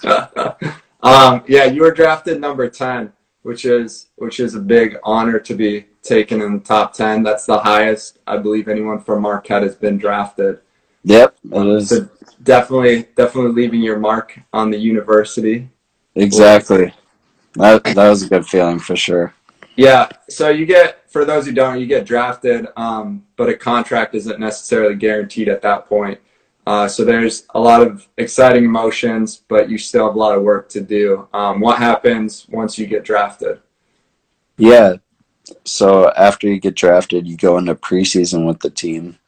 um, 1.03 1.45
yeah, 1.47 1.65
you 1.65 1.83
were 1.83 1.93
drafted 1.93 2.41
number 2.41 2.69
10, 2.69 3.13
which 3.43 3.65
is 3.65 4.09
which 4.17 4.41
is 4.41 4.55
a 4.55 4.61
big 4.61 4.97
honor 5.05 5.39
to 5.39 5.55
be 5.55 5.87
taken 6.03 6.41
in 6.41 6.55
the 6.55 6.61
top 6.61 6.93
10. 6.95 7.23
That's 7.23 7.47
the 7.47 7.59
highest 7.59 8.19
I 8.27 8.39
believe 8.39 8.69
anyone 8.69 9.01
from 9.01 9.23
Marquette 9.23 9.63
has 9.63 9.75
been 9.75 9.99
drafted. 9.99 10.61
Yep, 11.05 11.37
it 11.53 11.67
is. 11.67 11.89
So 11.89 12.09
definitely 12.43 13.09
definitely 13.17 13.53
leaving 13.53 13.83
your 13.83 13.99
mark 13.99 14.39
on 14.53 14.71
the 14.71 14.79
university. 14.79 15.69
Exactly. 16.15 16.93
That 17.55 17.85
that 17.85 18.09
was 18.09 18.23
a 18.23 18.29
good 18.29 18.47
feeling 18.47 18.79
for 18.79 18.97
sure. 18.97 19.35
Yeah, 19.77 20.09
so 20.29 20.51
you 20.51 20.67
get 20.67 21.11
for 21.11 21.25
those 21.25 21.47
who 21.47 21.53
don't, 21.53 21.81
you 21.81 21.87
get 21.87 22.05
drafted, 22.05 22.67
um, 22.77 23.25
but 23.37 23.49
a 23.49 23.57
contract 23.57 24.15
isn't 24.15 24.39
necessarily 24.39 24.95
guaranteed 24.95 25.49
at 25.49 25.63
that 25.63 25.89
point. 25.89 26.21
Uh, 26.67 26.87
so 26.87 27.05
there's 27.05 27.45
a 27.55 27.61
lot 27.61 27.83
of 27.83 28.07
exciting 28.19 28.65
emotions, 28.65 29.43
but 29.49 29.69
you 29.69 29.79
still 29.79 30.07
have 30.07 30.15
a 30.15 30.19
lot 30.19 30.37
of 30.37 30.43
work 30.43 30.69
to 30.69 30.81
do. 30.81 31.29
Um, 31.35 31.61
what 31.61 31.79
happens 31.79 32.47
once 32.49 32.79
you 32.79 32.87
get 32.87 33.05
drafted? 33.05 33.61
Yeah. 34.57 34.97
So 35.65 36.11
after 36.13 36.47
you 36.47 36.61
get 36.61 36.77
drafted, 36.77 37.27
you 37.27 37.37
go 37.37 37.59
into 37.59 37.75
preseason 37.75 38.47
with 38.47 38.61
the 38.61 38.71
team. 38.71 39.19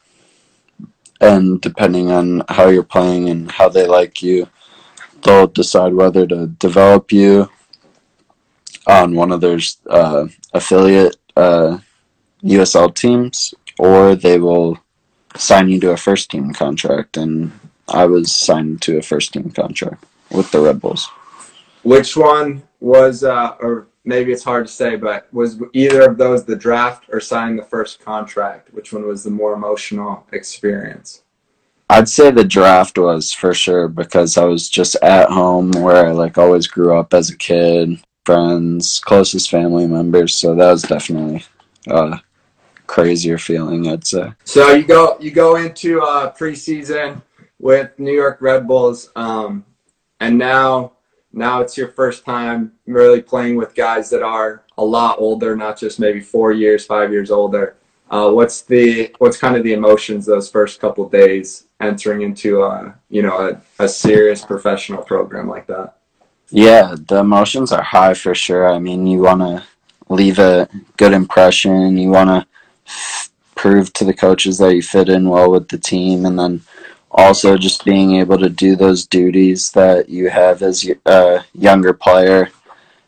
And 1.21 1.61
depending 1.61 2.11
on 2.11 2.43
how 2.49 2.69
you're 2.69 2.83
playing 2.83 3.29
and 3.29 3.51
how 3.51 3.69
they 3.69 3.87
like 3.87 4.23
you, 4.23 4.49
they'll 5.23 5.47
decide 5.47 5.95
whether 5.95 6.27
to 6.27 6.47
develop 6.47 7.11
you 7.11 7.49
on 8.87 9.15
one 9.15 9.33
of 9.33 9.41
their 9.41 9.59
uh, 9.89 10.27
affiliate 10.53 11.17
uh, 11.37 11.79
USL 12.45 12.95
teams 12.95 13.55
or 13.79 14.15
they 14.15 14.39
will 14.39 14.79
sign 15.37 15.69
you 15.69 15.81
to 15.81 15.93
a 15.93 15.97
first 15.97 16.31
team 16.31 16.53
contract. 16.53 17.17
And 17.17 17.53
I 17.89 18.07
was 18.07 18.35
signed 18.35 18.83
to 18.83 18.99
a 18.99 19.03
first 19.03 19.33
team 19.33 19.51
contract 19.51 20.05
with 20.31 20.51
the 20.51 20.61
Red 20.61 20.81
Bulls. 20.81 21.09
Which 21.83 22.17
one 22.17 22.63
was, 22.81 23.25
uh, 23.25 23.57
or 23.61 23.89
maybe 24.05 24.33
it's 24.33 24.45
hard 24.45 24.67
to 24.67 24.73
say, 24.73 24.97
but 24.97 25.33
was 25.33 25.61
either 25.73 26.03
of 26.03 26.17
those 26.17 26.45
the 26.45 26.57
draft 26.57 27.05
or 27.11 27.21
signing 27.21 27.57
the 27.57 27.65
first 27.65 28.01
contract? 28.05 28.73
Which 28.73 28.93
one 28.93 29.07
was 29.07 29.25
the 29.25 29.31
more 29.31 29.53
emotional 29.53 30.27
experience? 30.33 31.23
I'd 31.91 32.09
say 32.09 32.31
the 32.31 32.45
draft 32.45 32.97
was 32.97 33.33
for 33.33 33.53
sure 33.53 33.89
because 33.89 34.39
I 34.39 34.45
was 34.45 34.71
just 34.71 34.97
at 35.03 35.29
home 35.29 35.71
where 35.73 36.07
I 36.07 36.13
like 36.13 36.39
always 36.39 36.67
grew 36.67 36.97
up 36.97 37.13
as 37.13 37.29
a 37.29 37.37
kid, 37.37 38.03
friends, 38.25 39.01
closest 39.01 39.51
family 39.51 39.87
members. 39.87 40.35
So 40.35 40.55
that 40.55 40.71
was 40.71 40.83
definitely 40.83 41.45
a 41.87 42.21
crazier 42.87 43.39
feeling, 43.39 43.89
I'd 43.89 44.07
say. 44.07 44.33
So 44.45 44.73
you 44.73 44.85
go 44.85 45.17
you 45.21 45.31
go 45.31 45.57
into 45.57 46.03
uh, 46.03 46.33
preseason 46.33 47.23
with 47.59 47.99
New 47.99 48.13
York 48.13 48.39
Red 48.41 48.67
Bulls, 48.67 49.11
um, 49.17 49.65
and 50.21 50.39
now 50.39 50.93
now 51.33 51.61
it's 51.61 51.77
your 51.77 51.89
first 51.89 52.25
time 52.25 52.73
really 52.87 53.21
playing 53.21 53.57
with 53.57 53.75
guys 53.75 54.09
that 54.11 54.23
are 54.23 54.65
a 54.79 54.85
lot 54.85 55.19
older, 55.19 55.57
not 55.57 55.79
just 55.79 55.99
maybe 55.99 56.21
four 56.21 56.53
years, 56.53 56.85
five 56.87 57.13
years 57.13 57.31
older. 57.31 57.77
Uh, 58.11 58.31
what's 58.31 58.63
the 58.63 59.13
what's 59.19 59.37
kind 59.37 59.57
of 59.57 59.65
the 59.65 59.73
emotions 59.73 60.27
those 60.27 60.51
first 60.51 60.81
couple 60.81 61.09
days 61.09 61.67
entering 61.81 62.23
into 62.23 62.63
a 62.63 62.95
you 63.09 63.23
know 63.23 63.49
a, 63.49 63.83
a 63.83 63.89
serious 63.89 64.45
professional 64.45 65.03
program 65.03 65.49
like 65.49 65.67
that? 65.67 65.97
Yeah, 66.51 66.95
the 67.09 67.19
emotions 67.19 67.73
are 67.73 67.83
high 67.83 68.15
for 68.15 68.35
sure. 68.35 68.73
I 68.73 68.79
mean, 68.79 69.07
you 69.07 69.23
want 69.23 69.41
to 69.41 69.65
leave 70.09 70.39
a 70.39 70.69
good 70.97 71.13
impression. 71.13 71.97
You 71.97 72.11
want 72.11 72.29
to 72.31 72.47
prove 73.65 73.91
to 73.95 74.05
the 74.05 74.13
coaches 74.13 74.59
that 74.59 74.75
you 74.75 74.83
fit 74.83 75.09
in 75.09 75.27
well 75.27 75.51
with 75.51 75.69
the 75.69 75.79
team, 75.79 76.27
and 76.27 76.39
then 76.39 76.61
also 77.11 77.57
just 77.57 77.83
being 77.83 78.17
able 78.17 78.37
to 78.37 78.51
do 78.51 78.77
those 78.77 79.07
duties 79.07 79.71
that 79.71 80.07
you 80.11 80.29
have 80.29 80.61
as 80.61 80.87
a 81.07 81.43
younger 81.55 81.95
player 81.95 82.51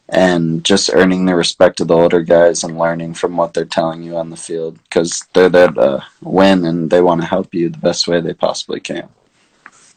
and 0.09 0.65
just 0.65 0.89
earning 0.95 1.27
the 1.27 1.35
respect 1.35 1.79
of 1.81 1.89
the 1.89 1.95
older 1.95 2.23
guys 2.23 2.65
and 2.65 2.79
learning 2.79 3.13
from 3.13 3.37
what 3.37 3.53
they're 3.53 3.67
telling 3.67 4.03
you 4.03 4.17
on 4.17 4.31
the 4.31 4.37
field 4.37 4.79
because 4.85 5.27
they're 5.35 5.51
there 5.51 5.69
to 5.69 6.03
win 6.23 6.65
and 6.65 6.89
they 6.89 7.03
want 7.03 7.21
to 7.21 7.27
help 7.27 7.53
you 7.53 7.69
the 7.69 7.77
best 7.77 8.09
way 8.09 8.19
they 8.23 8.33
possibly 8.33 8.81
can. 8.81 9.07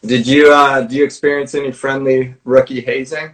Did 0.06 0.28
you 0.28 0.51
uh, 0.51 0.82
do 0.82 0.94
you 0.98 1.06
experience 1.06 1.56
any 1.56 1.72
friendly 1.72 2.36
rookie 2.44 2.82
hazing? 2.82 3.34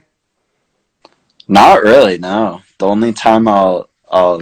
Not 1.47 1.81
really, 1.81 2.19
no. 2.19 2.61
The 2.77 2.85
only 2.85 3.13
time 3.13 3.47
I'll 3.47 3.89
I'll 4.11 4.41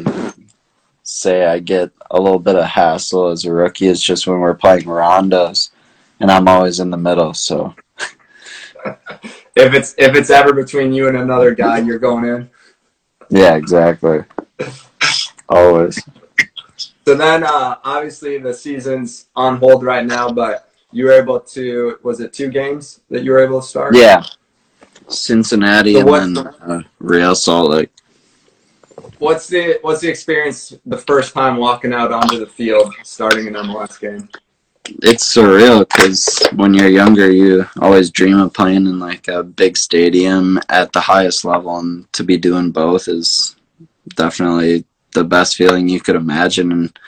say 1.03 1.45
I 1.45 1.59
get 1.59 1.91
a 2.11 2.19
little 2.19 2.39
bit 2.39 2.55
of 2.55 2.65
hassle 2.65 3.29
as 3.29 3.45
a 3.45 3.53
rookie 3.53 3.87
is 3.87 4.01
just 4.01 4.25
when 4.25 4.39
we're 4.39 4.53
playing 4.53 4.83
rondos 4.83 5.71
and 6.19 6.31
I'm 6.31 6.47
always 6.47 6.79
in 6.79 6.89
the 6.89 6.97
middle, 6.97 7.33
so 7.33 7.75
if 9.55 9.73
it's 9.73 9.93
if 9.97 10.15
it's 10.15 10.29
ever 10.29 10.53
between 10.53 10.93
you 10.93 11.07
and 11.07 11.17
another 11.17 11.53
guy, 11.53 11.79
you're 11.79 11.99
going 11.99 12.25
in. 12.25 12.49
Yeah, 13.29 13.55
exactly. 13.55 14.23
Always. 15.49 16.01
So 17.05 17.15
then, 17.15 17.43
uh, 17.43 17.77
obviously, 17.83 18.37
the 18.37 18.53
season's 18.53 19.27
on 19.35 19.57
hold 19.57 19.83
right 19.83 20.05
now, 20.05 20.31
but 20.31 20.69
you 20.91 21.05
were 21.05 21.11
able 21.11 21.39
to. 21.39 21.99
Was 22.03 22.19
it 22.21 22.31
two 22.31 22.49
games 22.49 23.01
that 23.09 23.23
you 23.23 23.31
were 23.31 23.39
able 23.39 23.61
to 23.61 23.67
start? 23.67 23.95
Yeah. 23.95 24.23
Cincinnati 25.09 25.95
So 25.95 26.13
and 26.13 26.37
then 26.37 26.47
uh, 26.47 26.81
Real 26.99 27.35
Salt 27.35 27.71
Lake. 27.71 27.89
What's 29.23 29.47
the 29.47 29.79
What's 29.83 30.01
the 30.01 30.09
experience 30.09 30.73
the 30.85 30.97
first 30.97 31.33
time 31.33 31.55
walking 31.55 31.93
out 31.93 32.11
onto 32.11 32.37
the 32.37 32.45
field, 32.45 32.93
starting 33.03 33.47
an 33.47 33.53
MLS 33.53 33.97
game? 33.97 34.27
It's 35.01 35.33
surreal 35.33 35.87
because 35.87 36.45
when 36.57 36.73
you're 36.73 36.89
younger, 36.89 37.31
you 37.31 37.65
always 37.79 38.11
dream 38.11 38.37
of 38.37 38.53
playing 38.53 38.85
in 38.85 38.99
like 38.99 39.29
a 39.29 39.41
big 39.41 39.77
stadium 39.77 40.59
at 40.67 40.91
the 40.91 40.99
highest 40.99 41.45
level, 41.45 41.79
and 41.79 42.11
to 42.11 42.25
be 42.25 42.35
doing 42.35 42.71
both 42.71 43.07
is 43.07 43.55
definitely 44.15 44.83
the 45.13 45.23
best 45.23 45.55
feeling 45.55 45.87
you 45.87 46.01
could 46.01 46.17
imagine. 46.17 46.73
And 46.73 46.99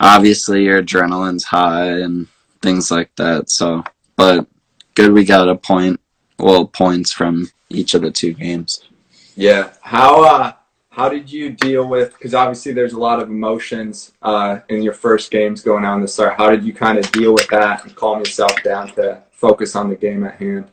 obviously, 0.00 0.64
your 0.64 0.82
adrenaline's 0.82 1.44
high 1.44 2.00
and 2.00 2.28
things 2.62 2.90
like 2.90 3.14
that. 3.16 3.50
So, 3.50 3.84
but 4.16 4.46
good 4.94 5.12
we 5.12 5.22
got 5.22 5.50
a 5.50 5.54
point, 5.54 6.00
well, 6.38 6.64
points 6.64 7.12
from 7.12 7.50
each 7.68 7.92
of 7.92 8.00
the 8.00 8.10
two 8.10 8.32
games. 8.32 8.88
Yeah. 9.36 9.72
How 9.82 10.24
uh 10.24 10.52
how 10.98 11.08
did 11.08 11.30
you 11.30 11.50
deal 11.50 11.86
with 11.86 12.12
because 12.14 12.34
obviously 12.34 12.72
there's 12.72 12.92
a 12.92 12.98
lot 12.98 13.22
of 13.22 13.28
emotions 13.28 14.12
uh, 14.22 14.58
in 14.68 14.82
your 14.82 14.92
first 14.92 15.30
games 15.30 15.62
going 15.62 15.84
on 15.84 16.02
the 16.02 16.08
start. 16.08 16.36
How 16.36 16.50
did 16.50 16.64
you 16.64 16.74
kind 16.74 16.98
of 16.98 17.10
deal 17.12 17.32
with 17.32 17.46
that 17.48 17.84
and 17.84 17.94
calm 17.94 18.18
yourself 18.18 18.60
down 18.64 18.88
to 18.96 19.22
focus 19.30 19.76
on 19.76 19.88
the 19.88 19.94
game 19.94 20.24
at 20.24 20.34
hand? 20.34 20.68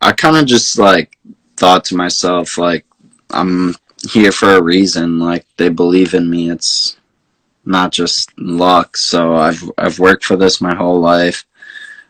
I 0.00 0.12
kind 0.12 0.36
of 0.36 0.46
just 0.46 0.78
like 0.78 1.18
thought 1.56 1.84
to 1.86 1.96
myself 1.96 2.58
like 2.58 2.86
I'm 3.30 3.74
here 4.08 4.30
for 4.30 4.54
a 4.54 4.62
reason. 4.62 5.18
Like 5.18 5.44
they 5.56 5.68
believe 5.68 6.14
in 6.14 6.30
me. 6.30 6.48
It's 6.48 6.96
not 7.64 7.90
just 7.90 8.38
luck. 8.38 8.96
So 8.96 9.34
I've 9.34 9.68
I've 9.78 9.98
worked 9.98 10.24
for 10.24 10.36
this 10.36 10.60
my 10.60 10.76
whole 10.76 11.00
life. 11.00 11.44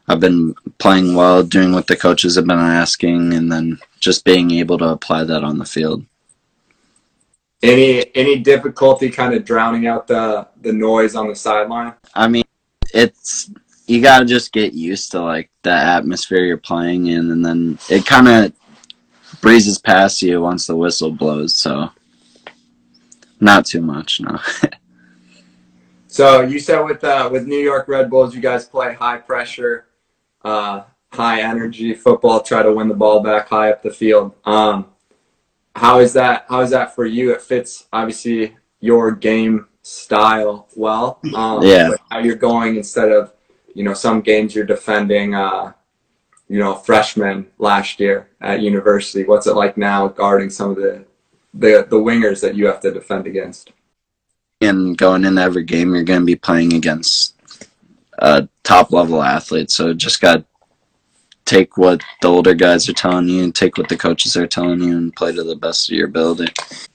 I've 0.08 0.20
been 0.20 0.54
playing 0.78 1.14
well, 1.14 1.42
doing 1.42 1.72
what 1.72 1.86
the 1.86 1.96
coaches 1.96 2.36
have 2.36 2.46
been 2.46 2.58
asking, 2.58 3.32
and 3.32 3.50
then 3.50 3.78
just 3.98 4.26
being 4.26 4.50
able 4.50 4.76
to 4.78 4.90
apply 4.90 5.24
that 5.24 5.42
on 5.42 5.58
the 5.58 5.64
field. 5.64 6.04
Any 7.62 8.14
any 8.14 8.38
difficulty 8.38 9.10
kind 9.10 9.34
of 9.34 9.44
drowning 9.44 9.86
out 9.86 10.06
the 10.06 10.46
the 10.60 10.72
noise 10.72 11.14
on 11.14 11.28
the 11.28 11.34
sideline? 11.34 11.94
I 12.14 12.28
mean, 12.28 12.44
it's 12.92 13.50
you 13.86 14.02
got 14.02 14.20
to 14.20 14.24
just 14.24 14.52
get 14.52 14.74
used 14.74 15.12
to 15.12 15.22
like 15.22 15.50
the 15.62 15.72
atmosphere 15.72 16.44
you're 16.44 16.58
playing 16.58 17.06
in, 17.06 17.30
and 17.30 17.44
then 17.44 17.78
it 17.88 18.04
kind 18.04 18.28
of 18.28 18.52
breezes 19.40 19.78
past 19.78 20.22
you 20.22 20.40
once 20.40 20.66
the 20.66 20.76
whistle 20.76 21.12
blows. 21.12 21.54
So 21.54 21.90
not 23.40 23.66
too 23.66 23.80
much, 23.80 24.20
no. 24.20 24.38
so 26.08 26.42
you 26.42 26.58
said 26.58 26.80
with 26.80 27.02
uh, 27.04 27.28
with 27.32 27.46
New 27.46 27.58
York 27.58 27.88
Red 27.88 28.10
Bulls, 28.10 28.34
you 28.34 28.40
guys 28.40 28.66
play 28.66 28.94
high 28.94 29.18
pressure, 29.18 29.86
uh, 30.44 30.82
high 31.12 31.42
energy 31.42 31.94
football, 31.94 32.40
try 32.40 32.62
to 32.62 32.72
win 32.72 32.88
the 32.88 32.94
ball 32.94 33.20
back 33.20 33.48
high 33.48 33.70
up 33.70 33.82
the 33.82 33.90
field. 33.90 34.34
Um, 34.44 34.86
how 35.76 36.00
is 36.00 36.12
that? 36.14 36.46
How 36.48 36.60
is 36.60 36.70
that 36.70 36.94
for 36.94 37.04
you? 37.06 37.32
It 37.32 37.42
fits 37.42 37.86
obviously 37.92 38.56
your 38.80 39.12
game 39.12 39.68
style 39.82 40.68
well. 40.74 41.20
Um, 41.34 41.62
yeah. 41.62 41.90
How 42.10 42.18
you're 42.18 42.34
going 42.34 42.76
instead 42.76 43.12
of 43.12 43.32
you 43.74 43.84
know 43.84 43.94
some 43.94 44.20
games 44.20 44.54
you're 44.54 44.64
defending. 44.64 45.34
Uh, 45.34 45.72
you 46.48 46.58
know, 46.58 46.74
freshmen 46.74 47.46
last 47.58 47.98
year 47.98 48.28
at 48.40 48.62
university. 48.62 49.24
What's 49.24 49.46
it 49.46 49.56
like 49.56 49.76
now 49.76 50.08
guarding 50.08 50.50
some 50.50 50.70
of 50.70 50.76
the 50.76 51.04
the 51.52 51.86
the 51.88 51.96
wingers 51.96 52.40
that 52.40 52.54
you 52.54 52.66
have 52.66 52.80
to 52.80 52.92
defend 52.92 53.26
against? 53.26 53.72
And 54.60 54.96
going 54.96 55.24
into 55.24 55.42
every 55.42 55.64
game, 55.64 55.94
you're 55.94 56.04
going 56.04 56.20
to 56.20 56.26
be 56.26 56.36
playing 56.36 56.72
against 56.72 57.34
a 58.18 58.48
top 58.62 58.92
level 58.92 59.22
athlete. 59.22 59.70
So 59.70 59.92
just 59.92 60.20
got 60.20 60.44
take 61.46 61.78
what 61.78 62.02
the 62.20 62.28
older 62.28 62.54
guys 62.54 62.88
are 62.88 62.92
telling 62.92 63.28
you 63.28 63.42
and 63.42 63.54
take 63.54 63.78
what 63.78 63.88
the 63.88 63.96
coaches 63.96 64.36
are 64.36 64.46
telling 64.46 64.82
you 64.82 64.96
and 64.96 65.16
play 65.16 65.32
to 65.32 65.42
the 65.42 65.56
best 65.56 65.88
of 65.88 65.96
your 65.96 66.08
ability. 66.08 66.52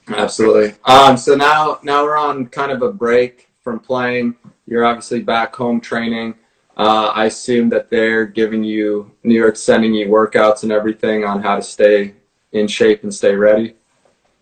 Absolutely. 0.10 0.76
Um, 0.86 1.18
so 1.18 1.36
now 1.36 1.80
now 1.82 2.04
we're 2.04 2.18
on 2.18 2.48
kind 2.48 2.72
of 2.72 2.82
a 2.84 2.92
break 2.92 3.50
from 3.64 3.80
playing. 3.80 4.36
You're 4.68 4.86
obviously 4.86 5.22
back 5.22 5.56
home 5.56 5.82
training. 5.82 6.36
Uh, 6.78 7.12
I 7.14 7.26
assume 7.26 7.70
that 7.70 7.90
they're 7.90 8.26
giving 8.26 8.64
you 8.64 9.12
New 9.24 9.36
York 9.36 9.56
sending 9.56 9.94
you 9.94 10.08
workouts 10.08 10.64
and 10.64 10.72
everything 10.72 11.24
on 11.26 11.42
how 11.42 11.56
to 11.56 11.62
stay 11.62 12.16
in 12.52 12.68
shape 12.68 13.04
and 13.04 13.14
stay 13.14 13.36
ready. 13.36 13.76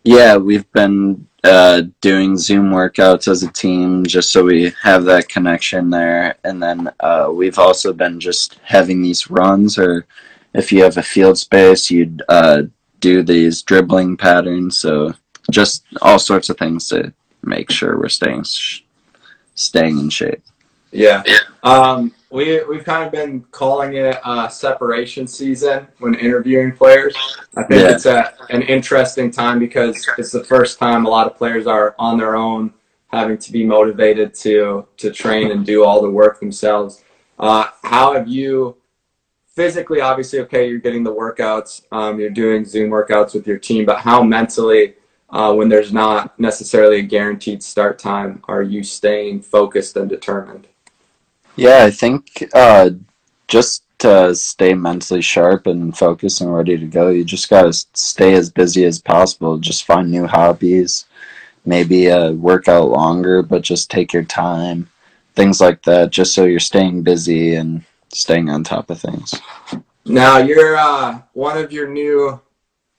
Yeah, 0.04 0.36
we've 0.36 0.70
been 0.72 1.26
uh, 1.44 1.82
doing 2.00 2.36
Zoom 2.36 2.70
workouts 2.70 3.28
as 3.28 3.42
a 3.42 3.52
team 3.52 4.04
just 4.04 4.32
so 4.32 4.44
we 4.44 4.72
have 4.82 5.04
that 5.04 5.28
connection 5.28 5.90
there. 5.90 6.36
And 6.44 6.62
then 6.62 6.90
uh, 7.00 7.30
we've 7.32 7.58
also 7.58 7.92
been 7.92 8.20
just 8.20 8.60
having 8.62 9.02
these 9.02 9.30
runs, 9.30 9.78
or 9.78 10.06
if 10.54 10.70
you 10.72 10.82
have 10.82 10.98
a 10.98 11.02
field 11.02 11.38
space, 11.38 11.90
you'd 11.90 12.22
uh, 12.28 12.62
do 13.00 13.22
these 13.22 13.62
dribbling 13.62 14.16
patterns. 14.16 14.78
So 14.78 15.14
just 15.50 15.84
all 16.02 16.18
sorts 16.18 16.50
of 16.50 16.58
things 16.58 16.88
to 16.88 17.12
make 17.42 17.70
sure 17.70 17.98
we're 17.98 18.08
staying 18.08 18.44
staying 19.54 19.98
in 19.98 20.10
shape. 20.10 20.42
Yeah. 20.92 21.22
Um, 21.62 22.12
we 22.30 22.62
we've 22.64 22.84
kind 22.84 23.04
of 23.04 23.12
been 23.12 23.42
calling 23.50 23.94
it 23.94 24.18
a 24.24 24.48
separation 24.50 25.26
season 25.26 25.88
when 25.98 26.14
interviewing 26.14 26.72
players. 26.72 27.16
I 27.56 27.64
think 27.64 27.82
yeah. 27.82 27.90
it's 27.90 28.06
a, 28.06 28.32
an 28.50 28.62
interesting 28.62 29.30
time 29.30 29.58
because 29.58 30.08
it's 30.16 30.30
the 30.30 30.44
first 30.44 30.78
time 30.78 31.06
a 31.06 31.08
lot 31.08 31.26
of 31.26 31.36
players 31.36 31.66
are 31.66 31.94
on 31.98 32.16
their 32.16 32.36
own, 32.36 32.72
having 33.08 33.36
to 33.38 33.52
be 33.52 33.64
motivated 33.64 34.32
to 34.34 34.86
to 34.98 35.10
train 35.10 35.50
and 35.50 35.66
do 35.66 35.84
all 35.84 36.00
the 36.00 36.10
work 36.10 36.38
themselves. 36.40 37.02
Uh, 37.38 37.66
how 37.82 38.14
have 38.14 38.28
you 38.28 38.76
physically? 39.48 40.00
Obviously, 40.00 40.38
okay, 40.40 40.68
you're 40.68 40.78
getting 40.78 41.02
the 41.02 41.14
workouts, 41.14 41.82
um, 41.90 42.20
you're 42.20 42.30
doing 42.30 42.64
Zoom 42.64 42.90
workouts 42.90 43.34
with 43.34 43.46
your 43.46 43.58
team, 43.58 43.84
but 43.84 43.98
how 43.98 44.22
mentally? 44.22 44.94
Uh, 45.32 45.54
when 45.54 45.68
there's 45.68 45.92
not 45.92 46.36
necessarily 46.40 46.98
a 46.98 47.02
guaranteed 47.02 47.62
start 47.62 48.00
time, 48.00 48.42
are 48.48 48.64
you 48.64 48.82
staying 48.82 49.40
focused 49.40 49.96
and 49.96 50.08
determined? 50.08 50.66
Yeah, 51.56 51.84
I 51.84 51.90
think 51.90 52.44
uh, 52.54 52.90
just 53.48 53.84
to 53.98 54.34
stay 54.34 54.72
mentally 54.72 55.20
sharp 55.20 55.66
and 55.66 55.96
focused 55.96 56.40
and 56.40 56.54
ready 56.54 56.78
to 56.78 56.86
go, 56.86 57.08
you 57.10 57.24
just 57.24 57.50
got 57.50 57.62
to 57.62 57.72
stay 57.72 58.34
as 58.34 58.50
busy 58.50 58.84
as 58.84 59.00
possible. 59.00 59.58
Just 59.58 59.84
find 59.84 60.10
new 60.10 60.26
hobbies, 60.26 61.06
maybe 61.64 62.10
uh, 62.10 62.32
work 62.32 62.66
out 62.68 62.88
longer, 62.88 63.42
but 63.42 63.62
just 63.62 63.90
take 63.90 64.12
your 64.12 64.24
time. 64.24 64.88
Things 65.34 65.60
like 65.60 65.82
that, 65.82 66.10
just 66.10 66.34
so 66.34 66.44
you're 66.44 66.60
staying 66.60 67.02
busy 67.02 67.54
and 67.54 67.84
staying 68.12 68.48
on 68.48 68.64
top 68.64 68.90
of 68.90 69.00
things. 69.00 69.34
Now, 70.06 70.38
you're 70.38 70.76
uh, 70.76 71.20
one 71.34 71.58
of 71.58 71.70
your 71.72 71.88
new, 71.88 72.40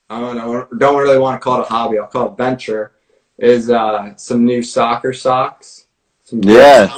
I 0.09 0.19
don't 0.19 0.37
know, 0.37 0.67
don't 0.77 0.97
really 0.97 1.17
want 1.17 1.39
to 1.39 1.43
call 1.43 1.61
it 1.61 1.67
a 1.67 1.73
hobby, 1.73 1.97
I'll 1.97 2.07
call 2.07 2.31
it 2.31 2.37
venture, 2.37 2.93
is 3.37 3.69
uh, 3.69 4.15
some 4.15 4.45
new 4.45 4.61
soccer 4.61 5.13
socks. 5.13 5.87
yeah 6.31 6.95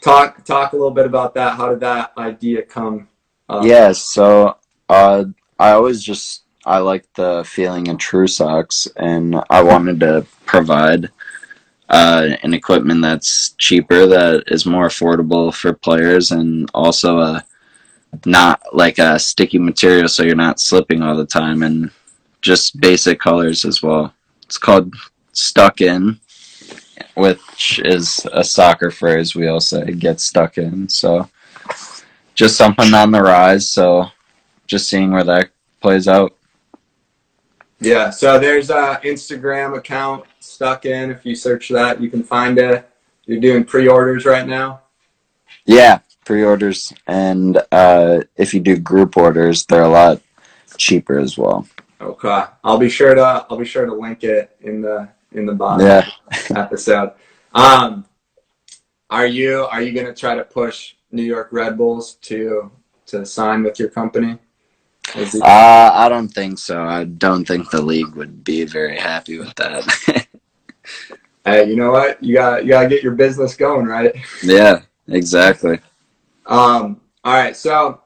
talk 0.00 0.44
talk 0.44 0.72
a 0.72 0.76
little 0.76 0.90
bit 0.90 1.06
about 1.06 1.34
that. 1.34 1.56
How 1.56 1.68
did 1.70 1.80
that 1.80 2.12
idea 2.16 2.62
come? 2.62 3.08
Up? 3.48 3.64
Yeah, 3.64 3.92
so 3.92 4.56
uh, 4.88 5.24
I 5.58 5.72
always 5.72 6.02
just 6.02 6.44
I 6.64 6.78
like 6.78 7.12
the 7.14 7.44
feeling 7.44 7.88
of 7.88 7.96
TruSox, 7.96 8.88
and 8.96 9.42
I 9.50 9.62
wanted 9.62 10.00
to 10.00 10.26
provide 10.46 11.10
uh, 11.88 12.36
an 12.42 12.54
equipment 12.54 13.02
that's 13.02 13.50
cheaper, 13.58 14.06
that 14.06 14.44
is 14.46 14.66
more 14.66 14.86
affordable 14.86 15.52
for 15.52 15.72
players, 15.72 16.30
and 16.30 16.70
also 16.74 17.18
a 17.18 17.32
uh, 17.32 17.40
not 18.24 18.60
like 18.72 18.98
a 18.98 19.18
sticky 19.18 19.58
material, 19.58 20.08
so 20.08 20.24
you're 20.24 20.34
not 20.34 20.60
slipping 20.60 21.02
all 21.02 21.16
the 21.16 21.26
time, 21.26 21.62
and 21.62 21.90
just 22.42 22.80
basic 22.80 23.20
colors 23.20 23.64
as 23.64 23.82
well. 23.82 24.12
It's 24.42 24.58
called 24.58 24.94
Stuck 25.32 25.80
In 25.80 26.18
which 27.14 27.80
is 27.84 28.26
a 28.32 28.44
soccer 28.44 28.90
phrase 28.90 29.34
we 29.34 29.48
all 29.48 29.60
say, 29.60 29.92
get 29.92 30.20
stuck 30.20 30.58
in. 30.58 30.88
So 30.88 31.28
just 32.34 32.56
something 32.56 32.92
on 32.94 33.10
the 33.10 33.22
rise. 33.22 33.70
So 33.70 34.06
just 34.66 34.88
seeing 34.88 35.10
where 35.10 35.24
that 35.24 35.50
plays 35.80 36.08
out. 36.08 36.36
Yeah, 37.80 38.10
so 38.10 38.38
there's 38.38 38.68
a 38.68 39.00
Instagram 39.04 39.76
account 39.76 40.24
stuck 40.40 40.84
in. 40.84 41.10
If 41.10 41.24
you 41.24 41.34
search 41.34 41.70
that, 41.70 42.00
you 42.00 42.10
can 42.10 42.22
find 42.22 42.58
it. 42.58 42.86
You're 43.24 43.40
doing 43.40 43.64
pre-orders 43.64 44.26
right 44.26 44.46
now. 44.46 44.82
Yeah, 45.64 46.00
pre-orders, 46.24 46.92
and 47.06 47.62
uh, 47.72 48.22
if 48.36 48.52
you 48.52 48.60
do 48.60 48.76
group 48.76 49.16
orders, 49.16 49.64
they're 49.64 49.82
a 49.82 49.88
lot 49.88 50.20
cheaper 50.76 51.18
as 51.18 51.38
well. 51.38 51.66
Okay, 52.00 52.44
I'll 52.64 52.78
be 52.78 52.90
sure 52.90 53.14
to 53.14 53.46
I'll 53.48 53.58
be 53.58 53.64
sure 53.64 53.86
to 53.86 53.94
link 53.94 54.24
it 54.24 54.56
in 54.60 54.82
the 54.82 55.08
in 55.32 55.46
the 55.46 55.54
bottom 55.54 55.86
yeah. 55.86 56.08
episode. 56.56 57.12
Um, 57.54 58.06
are 59.08 59.26
you 59.26 59.66
are 59.70 59.82
you 59.82 59.92
going 59.92 60.06
to 60.06 60.14
try 60.14 60.34
to 60.34 60.44
push 60.44 60.94
New 61.10 61.22
York 61.22 61.48
Red 61.50 61.76
Bulls 61.76 62.14
to 62.22 62.70
to 63.06 63.26
sign 63.26 63.62
with 63.62 63.78
your 63.78 63.88
company? 63.88 64.38
It- 65.14 65.34
uh, 65.42 65.90
I 65.92 66.08
don't 66.08 66.28
think 66.28 66.58
so. 66.58 66.82
I 66.82 67.04
don't 67.04 67.44
think 67.44 67.70
the 67.70 67.82
league 67.82 68.14
would 68.14 68.44
be 68.44 68.64
very 68.64 68.98
happy 68.98 69.38
with 69.38 69.54
that. 69.56 69.84
hey, 71.44 71.68
you 71.68 71.76
know 71.76 71.90
what? 71.90 72.22
You 72.22 72.34
got 72.34 72.64
you 72.64 72.70
got 72.70 72.82
to 72.82 72.88
get 72.88 73.02
your 73.02 73.14
business 73.14 73.56
going, 73.56 73.86
right? 73.86 74.14
Yeah, 74.42 74.82
exactly. 75.08 75.80
Um, 76.46 77.00
all 77.24 77.34
right, 77.34 77.56
so 77.56 78.02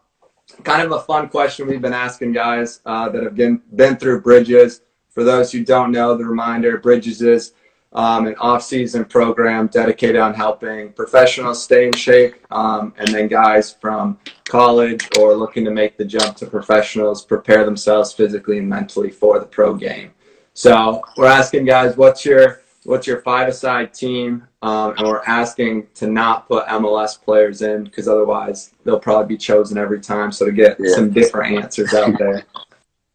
kind 0.63 0.83
of 0.83 0.93
a 0.93 1.01
fun 1.01 1.29
question 1.29 1.67
we've 1.67 1.83
been 1.83 1.93
asking 1.93 2.33
guys 2.33 2.81
uh, 2.87 3.09
that 3.11 3.23
have 3.23 3.35
been 3.35 3.61
been 3.75 3.97
through 3.97 4.23
Bridges. 4.23 4.81
For 5.15 5.23
those 5.23 5.53
who 5.53 5.65
don't 5.65 5.93
know, 5.93 6.17
the 6.17 6.25
reminder 6.25 6.77
Bridges 6.79 7.23
is 7.23 7.53
um, 7.93 8.27
an 8.27 8.35
off-season 8.41 9.05
program 9.05 9.69
dedicated 9.69 10.17
on 10.17 10.35
helping 10.35 10.93
professionals 10.93 11.63
stay 11.63 11.87
in 11.87 11.93
shape, 11.93 12.35
um, 12.51 12.93
and 12.99 13.07
then 13.09 13.29
guys 13.29 13.73
from 13.73 14.19
college 14.45 15.09
or 15.17 15.37
looking 15.37 15.65
to 15.65 15.71
make 15.71 15.97
the 15.97 16.05
jump 16.05 16.37
to 16.39 16.47
professionals 16.47 17.25
prepare 17.25 17.65
themselves 17.65 18.13
physically 18.13 18.59
and 18.59 18.69
mentally 18.69 19.11
for 19.11 19.39
the 19.39 19.47
pro 19.47 19.75
game. 19.75 20.11
So 20.55 21.01
we're 21.17 21.27
asking 21.27 21.65
guys, 21.67 21.97
what's 21.97 22.25
your 22.25 22.63
what's 22.85 23.07
your 23.07 23.23
five-a-side 23.23 23.95
team 23.95 24.47
um, 24.61 24.95
and 24.99 25.07
we're 25.07 25.23
asking 25.27 25.87
to 25.95 26.07
not 26.07 26.47
put 26.47 26.67
MLS 26.67 27.19
players 27.23 27.63
in 27.63 27.85
because 27.85 28.09
otherwise 28.09 28.73
they'll 28.85 28.99
probably 29.01 29.27
be 29.27 29.39
chosen 29.39 29.79
every 29.79 30.01
time. 30.01 30.31
So 30.31 30.45
to 30.45 30.53
get 30.53 30.77
Yeah. 30.79 30.95
some 30.95 31.11
different 31.11 31.57
answers 31.63 31.95
out 31.95 32.19
there. 32.19 32.45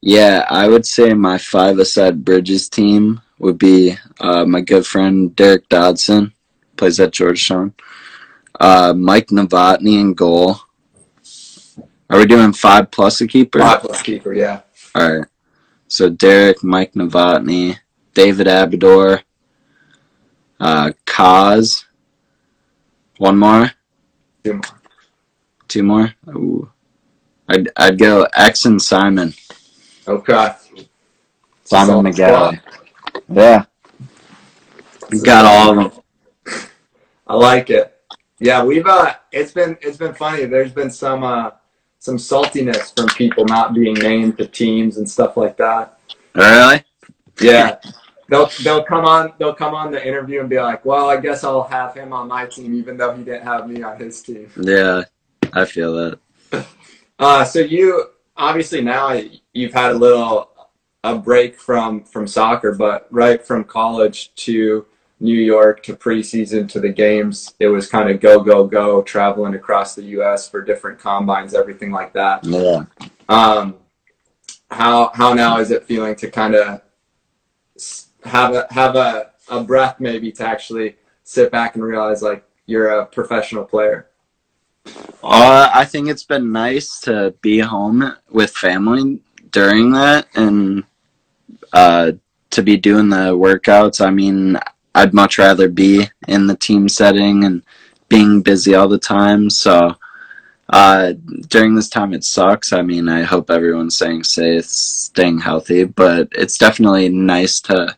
Yeah, 0.01 0.45
I 0.49 0.67
would 0.67 0.85
say 0.85 1.13
my 1.13 1.37
five-a-side 1.37 2.23
Bridges 2.23 2.69
team 2.69 3.21
would 3.37 3.57
be 3.57 3.97
uh, 4.19 4.45
my 4.45 4.61
good 4.61 4.85
friend 4.85 5.35
Derek 5.35 5.67
Dodson, 5.69 6.33
plays 6.77 6.99
at 6.99 7.11
Georgetown. 7.11 7.73
Uh, 8.59 8.93
Mike 8.95 9.27
Novotny 9.27 9.99
in 9.99 10.13
goal. 10.13 10.57
Are 12.09 12.17
we 12.17 12.25
doing 12.25 12.53
five 12.53 12.91
plus 12.91 13.21
a 13.21 13.27
keeper? 13.27 13.59
Five 13.59 13.81
plus 13.81 14.01
keeper, 14.01 14.33
yeah. 14.33 14.61
All 14.95 15.17
right. 15.19 15.27
So 15.87 16.09
Derek, 16.09 16.63
Mike 16.63 16.93
Novotny, 16.93 17.77
David 18.13 18.47
Abador, 18.47 19.21
uh, 20.59 20.91
Kaz. 21.05 21.85
One 23.17 23.37
more, 23.37 23.71
Two 24.43 24.53
more. 24.53 24.61
two 25.67 25.83
more. 25.83 26.13
Ooh. 26.29 26.71
I'd 27.49 27.69
I'd 27.75 27.97
go 27.99 28.25
X 28.33 28.65
and 28.65 28.81
Simon. 28.81 29.33
Okay. 30.09 30.49
Simon 31.63 32.03
McGalley. 32.03 32.57
squad. 32.57 33.23
Yeah. 33.29 33.65
Got 35.23 35.45
all 35.45 35.79
of 35.79 35.93
them. 35.93 36.01
I 37.27 37.35
like 37.35 37.69
it. 37.69 37.95
Yeah, 38.39 38.63
we've 38.63 38.87
uh 38.87 39.13
it's 39.31 39.51
been 39.51 39.77
it's 39.81 39.97
been 39.97 40.15
funny. 40.15 40.45
There's 40.45 40.71
been 40.71 40.89
some 40.89 41.23
uh 41.23 41.51
some 41.99 42.17
saltiness 42.17 42.95
from 42.95 43.07
people 43.09 43.45
not 43.45 43.75
being 43.75 43.93
named 43.93 44.39
to 44.39 44.47
teams 44.47 44.97
and 44.97 45.07
stuff 45.07 45.37
like 45.37 45.57
that. 45.57 45.99
Really? 46.33 46.83
Yeah. 47.39 47.77
They'll 48.29 48.49
they'll 48.63 48.83
come 48.83 49.05
on 49.05 49.33
they'll 49.37 49.53
come 49.53 49.75
on 49.75 49.91
the 49.91 50.03
interview 50.03 50.39
and 50.39 50.49
be 50.49 50.59
like, 50.59 50.83
Well, 50.85 51.07
I 51.07 51.17
guess 51.17 51.43
I'll 51.43 51.63
have 51.63 51.93
him 51.93 52.13
on 52.13 52.27
my 52.27 52.47
team 52.47 52.73
even 52.73 52.97
though 52.97 53.13
he 53.15 53.23
didn't 53.23 53.43
have 53.43 53.69
me 53.69 53.83
on 53.83 53.99
his 53.99 54.23
team. 54.23 54.49
Yeah, 54.59 55.03
I 55.53 55.65
feel 55.65 55.93
that. 55.93 56.19
Uh 57.19 57.43
so 57.43 57.59
you 57.59 58.11
obviously 58.37 58.79
now 58.79 59.21
you've 59.53 59.73
had 59.73 59.91
a 59.91 59.97
little 59.97 60.49
a 61.03 61.17
break 61.17 61.59
from 61.59 62.03
from 62.03 62.27
soccer, 62.27 62.73
but 62.73 63.07
right 63.09 63.45
from 63.45 63.63
college 63.63 64.33
to 64.35 64.85
New 65.19 65.39
York 65.39 65.83
to 65.83 65.95
preseason 65.95 66.67
to 66.69 66.79
the 66.79 66.89
games, 66.89 67.53
it 67.59 67.67
was 67.67 67.87
kind 67.87 68.09
of 68.09 68.19
go 68.19 68.39
go 68.41 68.65
go 68.65 69.01
traveling 69.01 69.55
across 69.55 69.95
the 69.95 70.03
U.S. 70.03 70.49
for 70.49 70.61
different 70.61 70.99
combines, 70.99 71.53
everything 71.53 71.91
like 71.91 72.13
that. 72.13 72.43
Yeah. 72.43 72.85
Um, 73.27 73.75
how 74.71 75.11
how 75.13 75.33
now 75.33 75.59
is 75.59 75.71
it 75.71 75.85
feeling 75.85 76.15
to 76.15 76.29
kind 76.29 76.55
of 76.55 76.81
have 78.23 78.53
a 78.53 78.67
have 78.71 78.95
a, 78.95 79.31
a 79.49 79.63
breath 79.63 79.99
maybe 79.99 80.31
to 80.33 80.45
actually 80.45 80.95
sit 81.23 81.51
back 81.51 81.75
and 81.75 81.83
realize 81.83 82.21
like 82.21 82.43
you're 82.65 82.89
a 82.89 83.05
professional 83.05 83.63
player? 83.63 84.07
Uh, 85.21 85.69
I 85.73 85.85
think 85.85 86.07
it's 86.07 86.23
been 86.23 86.51
nice 86.51 86.99
to 87.01 87.33
be 87.41 87.59
home 87.59 88.15
with 88.29 88.51
family 88.51 89.21
during 89.51 89.91
that 89.91 90.27
and 90.35 90.83
uh, 91.73 92.11
to 92.51 92.63
be 92.63 92.77
doing 92.77 93.09
the 93.09 93.35
workouts. 93.35 94.05
I 94.05 94.09
mean, 94.09 94.57
I'd 94.95 95.13
much 95.13 95.37
rather 95.37 95.69
be 95.69 96.09
in 96.27 96.47
the 96.47 96.55
team 96.55 96.89
setting 96.89 97.43
and 97.43 97.63
being 98.09 98.41
busy 98.41 98.75
all 98.75 98.87
the 98.87 98.97
time. 98.97 99.49
So 99.49 99.95
uh, 100.69 101.13
during 101.47 101.75
this 101.75 101.89
time, 101.89 102.13
it 102.13 102.23
sucks. 102.23 102.73
I 102.73 102.81
mean, 102.81 103.07
I 103.07 103.23
hope 103.23 103.49
everyone's 103.49 103.95
staying 103.95 104.23
safe, 104.23 104.65
staying 104.65 105.39
healthy, 105.39 105.83
but 105.83 106.27
it's 106.31 106.57
definitely 106.57 107.09
nice 107.09 107.59
to 107.61 107.95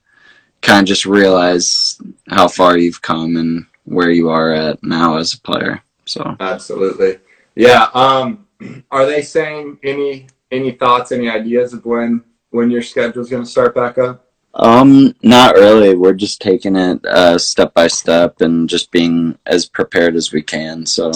kind 0.62 0.82
of 0.82 0.88
just 0.88 1.06
realize 1.06 2.00
how 2.30 2.48
far 2.48 2.78
you've 2.78 3.02
come 3.02 3.36
and 3.38 3.66
where 3.86 4.12
you 4.12 4.30
are 4.30 4.52
at 4.54 4.82
now 4.84 5.18
as 5.18 5.34
a 5.34 5.42
player. 5.42 5.82
So. 6.06 6.36
Absolutely. 6.40 7.20
Yeah. 7.56 7.90
Um, 7.94 8.46
are 8.92 9.06
they 9.06 9.22
saying 9.22 9.80
any 9.84 10.28
any 10.52 10.72
thoughts, 10.72 11.12
any 11.12 11.30
ideas 11.30 11.74
of 11.74 11.86
when 11.86 12.24
when 12.52 12.70
your 12.70 12.82
schedule's 12.82 13.30
going 13.30 13.44
to 13.44 13.50
start 13.50 13.74
back 13.74 13.98
up? 13.98 14.28
Um, 14.54 15.16
not 15.24 15.56
really. 15.56 15.96
We're 15.96 16.14
just 16.14 16.42
taking 16.42 16.76
it 16.76 17.04
uh, 17.06 17.38
step 17.38 17.74
by 17.74 17.88
step 17.88 18.42
and 18.42 18.68
just 18.68 18.92
being 18.92 19.38
as 19.46 19.66
prepared 19.66 20.16
as 20.16 20.34
we 20.34 20.42
can. 20.42 20.86
So 20.86 21.12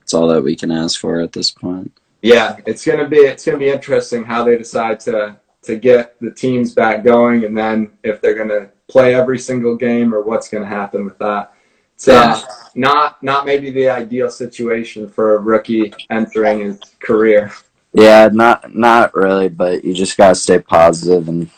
it's 0.00 0.14
all 0.14 0.28
that 0.28 0.42
we 0.42 0.56
can 0.56 0.70
ask 0.70 0.98
for 0.98 1.20
at 1.20 1.32
this 1.32 1.50
point. 1.50 1.92
Yeah, 2.22 2.56
it's 2.66 2.84
gonna 2.84 3.06
be 3.06 3.18
it's 3.18 3.44
gonna 3.44 3.58
be 3.58 3.68
interesting 3.68 4.24
how 4.24 4.42
they 4.42 4.56
decide 4.56 5.00
to 5.00 5.36
to 5.62 5.76
get 5.76 6.18
the 6.20 6.30
teams 6.30 6.74
back 6.74 7.04
going, 7.04 7.44
and 7.44 7.56
then 7.56 7.92
if 8.02 8.20
they're 8.20 8.34
gonna 8.34 8.70
play 8.88 9.14
every 9.14 9.38
single 9.38 9.76
game 9.76 10.14
or 10.14 10.22
what's 10.22 10.48
gonna 10.48 10.66
happen 10.66 11.04
with 11.04 11.18
that. 11.18 11.52
So 11.96 12.16
uh, 12.16 12.40
not 12.74 13.22
not 13.22 13.44
maybe 13.46 13.70
the 13.70 13.90
ideal 13.90 14.30
situation 14.30 15.08
for 15.08 15.36
a 15.36 15.38
rookie 15.40 15.92
entering 16.10 16.60
his 16.60 16.80
career. 17.00 17.52
Yeah, 17.96 18.28
not 18.30 18.74
not 18.74 19.14
really, 19.14 19.48
but 19.48 19.82
you 19.82 19.94
just 19.94 20.18
gotta 20.18 20.34
stay 20.34 20.58
positive 20.58 21.28
and 21.28 21.48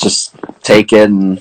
just 0.00 0.34
take 0.64 0.92
it 0.92 1.08
and 1.08 1.40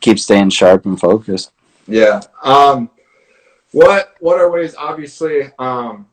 keep 0.00 0.18
staying 0.18 0.50
sharp 0.50 0.86
and 0.86 0.98
focused. 0.98 1.52
Yeah. 1.86 2.20
Um, 2.42 2.90
what 3.70 4.16
what 4.18 4.40
are 4.40 4.50
ways? 4.50 4.74
Obviously, 4.76 5.52
um, 5.60 6.08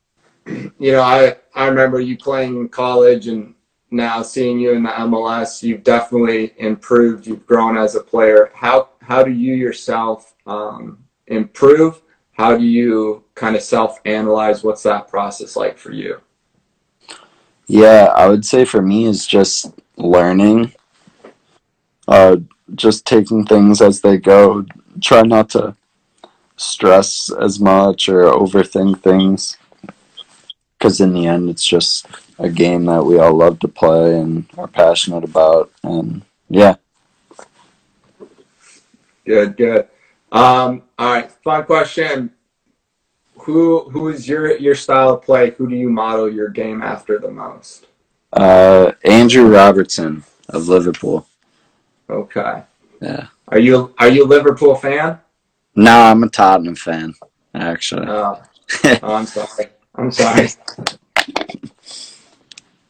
you 0.46 0.92
know, 0.92 1.02
I 1.02 1.36
I 1.54 1.66
remember 1.66 2.00
you 2.00 2.16
playing 2.16 2.56
in 2.56 2.70
college, 2.70 3.28
and 3.28 3.54
now 3.90 4.22
seeing 4.22 4.58
you 4.58 4.72
in 4.72 4.82
the 4.82 4.88
MLS, 4.88 5.62
you've 5.62 5.84
definitely 5.84 6.54
improved. 6.56 7.26
You've 7.26 7.46
grown 7.46 7.76
as 7.76 7.96
a 7.96 8.00
player. 8.00 8.50
How 8.54 8.88
how 9.02 9.22
do 9.22 9.30
you 9.30 9.54
yourself 9.56 10.34
um, 10.46 11.04
improve? 11.26 12.00
How 12.32 12.56
do 12.56 12.64
you 12.64 13.24
kind 13.34 13.56
of 13.56 13.60
self 13.60 14.00
analyze? 14.06 14.64
What's 14.64 14.84
that 14.84 15.08
process 15.08 15.54
like 15.54 15.76
for 15.76 15.92
you? 15.92 16.22
Yeah, 17.66 18.12
I 18.14 18.28
would 18.28 18.44
say 18.44 18.64
for 18.64 18.82
me 18.82 19.06
is 19.06 19.26
just 19.26 19.72
learning. 19.96 20.72
Uh, 22.08 22.38
just 22.74 23.06
taking 23.06 23.44
things 23.46 23.82
as 23.82 24.00
they 24.00 24.18
go. 24.18 24.66
Try 25.00 25.22
not 25.22 25.50
to 25.50 25.76
stress 26.56 27.30
as 27.40 27.60
much 27.60 28.08
or 28.08 28.24
overthink 28.24 29.02
things. 29.02 29.56
Because 30.78 31.00
in 31.00 31.14
the 31.14 31.26
end, 31.26 31.50
it's 31.50 31.64
just 31.64 32.06
a 32.38 32.48
game 32.48 32.84
that 32.86 33.04
we 33.04 33.18
all 33.18 33.34
love 33.34 33.58
to 33.60 33.68
play 33.68 34.18
and 34.20 34.46
are 34.58 34.68
passionate 34.68 35.24
about. 35.24 35.72
And 35.82 36.22
yeah, 36.48 36.76
Good, 39.26 39.56
good. 39.56 39.88
Um, 40.32 40.82
all 40.98 41.14
right, 41.14 41.32
fun 41.44 41.64
question. 41.64 42.32
Who 43.46 43.88
who 43.90 44.08
is 44.08 44.28
your 44.28 44.56
your 44.58 44.74
style 44.74 45.14
of 45.14 45.22
play? 45.22 45.50
Who 45.52 45.68
do 45.68 45.76
you 45.76 45.88
model 45.88 46.28
your 46.28 46.48
game 46.48 46.82
after 46.82 47.18
the 47.20 47.30
most? 47.30 47.86
uh, 48.32 48.92
Andrew 49.04 49.46
Robertson 49.46 50.24
of 50.48 50.68
Liverpool. 50.68 51.26
Okay. 52.10 52.62
Yeah. 53.00 53.28
Are 53.48 53.58
you 53.58 53.94
are 53.98 54.08
you 54.08 54.24
a 54.24 54.26
Liverpool 54.26 54.74
fan? 54.74 55.20
No, 55.76 55.96
I'm 55.96 56.22
a 56.22 56.28
Tottenham 56.28 56.74
fan, 56.74 57.14
actually. 57.54 58.06
Oh, 58.08 58.42
oh 58.84 59.14
I'm 59.14 59.26
sorry. 59.26 59.68
I'm 59.94 60.10
sorry. 60.10 60.48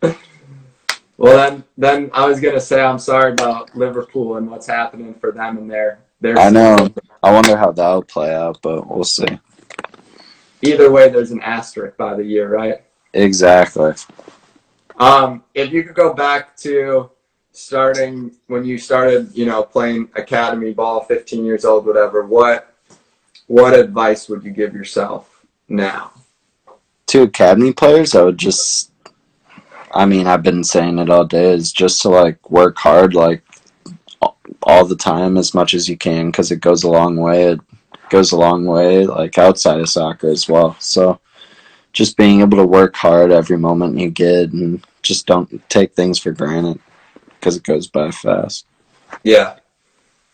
well 1.18 1.36
then 1.36 1.64
then 1.76 2.10
I 2.14 2.26
was 2.26 2.40
gonna 2.40 2.60
say 2.60 2.80
I'm 2.82 2.98
sorry 2.98 3.32
about 3.32 3.76
Liverpool 3.76 4.36
and 4.36 4.50
what's 4.50 4.66
happening 4.66 5.14
for 5.14 5.32
them 5.32 5.58
and 5.58 5.70
their 5.70 5.98
their 6.20 6.38
I 6.38 6.48
know. 6.48 6.88
I 7.22 7.30
wonder 7.32 7.56
how 7.58 7.72
that'll 7.72 8.02
play 8.02 8.34
out, 8.34 8.58
but 8.62 8.86
we'll 8.88 9.04
see. 9.04 9.38
Either 10.62 10.90
way 10.90 11.08
there's 11.08 11.30
an 11.30 11.42
asterisk 11.42 11.96
by 11.96 12.14
the 12.14 12.24
year, 12.24 12.48
right? 12.48 12.82
Exactly. 13.12 13.92
Um, 14.98 15.44
if 15.54 15.72
you 15.72 15.82
could 15.84 15.94
go 15.94 16.14
back 16.14 16.56
to 16.58 17.10
starting 17.52 18.32
when 18.46 18.64
you 18.64 18.78
started, 18.78 19.30
you 19.34 19.46
know, 19.46 19.62
playing 19.62 20.08
academy 20.16 20.72
ball, 20.72 21.02
15 21.02 21.44
years 21.44 21.64
old, 21.64 21.86
whatever, 21.86 22.24
what 22.24 22.72
what 23.48 23.74
advice 23.74 24.28
would 24.28 24.42
you 24.42 24.50
give 24.50 24.74
yourself 24.74 25.44
now? 25.68 26.12
to 27.06 27.22
academy 27.22 27.72
players, 27.72 28.14
I 28.14 28.22
would 28.22 28.38
just, 28.38 28.90
I 29.92 30.06
mean, 30.06 30.26
I've 30.26 30.42
been 30.42 30.64
saying 30.64 30.98
it 30.98 31.10
all 31.10 31.24
day, 31.24 31.52
is 31.52 31.72
just 31.72 32.02
to 32.02 32.08
like 32.08 32.50
work 32.50 32.76
hard, 32.78 33.14
like 33.14 33.42
all 34.62 34.84
the 34.84 34.96
time 34.96 35.36
as 35.36 35.54
much 35.54 35.74
as 35.74 35.88
you 35.88 35.96
can, 35.96 36.30
because 36.30 36.50
it 36.50 36.60
goes 36.60 36.82
a 36.82 36.90
long 36.90 37.16
way. 37.16 37.44
It 37.44 37.60
goes 38.10 38.32
a 38.32 38.36
long 38.36 38.64
way, 38.64 39.06
like 39.06 39.38
outside 39.38 39.80
of 39.80 39.88
soccer 39.88 40.28
as 40.28 40.48
well. 40.48 40.76
So 40.78 41.20
just 41.92 42.16
being 42.16 42.40
able 42.40 42.58
to 42.58 42.66
work 42.66 42.94
hard 42.94 43.32
every 43.32 43.58
moment 43.58 43.98
you 43.98 44.10
get 44.10 44.52
and 44.52 44.84
just 45.02 45.26
don't 45.26 45.68
take 45.68 45.94
things 45.94 46.18
for 46.18 46.32
granted 46.32 46.78
because 47.28 47.56
it 47.56 47.62
goes 47.62 47.86
by 47.86 48.10
fast. 48.10 48.66
Yeah. 49.22 49.56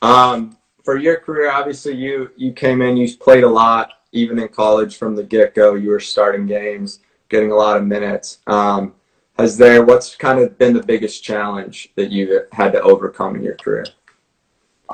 Um, 0.01 0.57
for 0.85 0.97
your 0.97 1.19
career, 1.21 1.51
obviously 1.51 1.95
you 1.95 2.31
you 2.37 2.53
came 2.53 2.83
in, 2.83 2.97
you 2.97 3.17
played 3.17 3.45
a 3.45 3.49
lot, 3.49 3.93
even 4.13 4.39
in 4.39 4.49
college 4.49 4.97
from 4.97 5.15
the 5.15 5.23
get 5.23 5.55
go. 5.55 5.75
You 5.75 5.91
were 5.91 6.01
starting 6.01 6.47
games, 6.47 7.01
getting 7.29 7.53
a 7.53 7.57
lot 7.57 7.77
of 7.77 7.87
minutes. 7.87 8.39
Um, 8.47 8.95
has 9.39 9.57
there 9.57 9.85
what's 9.85 10.17
kind 10.17 10.39
of 10.41 10.59
been 10.59 10.75
the 10.75 10.83
biggest 10.83 11.23
challenge 11.23 11.91
that 11.97 12.11
you 12.11 12.43
had 12.53 12.73
to 12.73 12.83
overcome 12.83 13.37
in 13.37 13.43
your 13.43 13.57
career? 13.57 13.87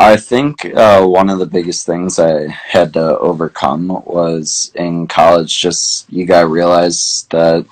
I 0.01 0.17
think 0.17 0.65
uh, 0.65 1.05
one 1.05 1.29
of 1.29 1.41
the 1.41 1.47
biggest 1.47 1.85
things 1.85 2.21
I 2.21 2.47
had 2.47 2.93
to 2.93 3.19
overcome 3.19 3.89
was 4.07 4.71
in 4.77 5.09
college. 5.09 5.59
Just 5.61 6.11
you 6.11 6.25
got 6.25 6.43
to 6.43 6.47
realize 6.47 7.27
that 7.31 7.67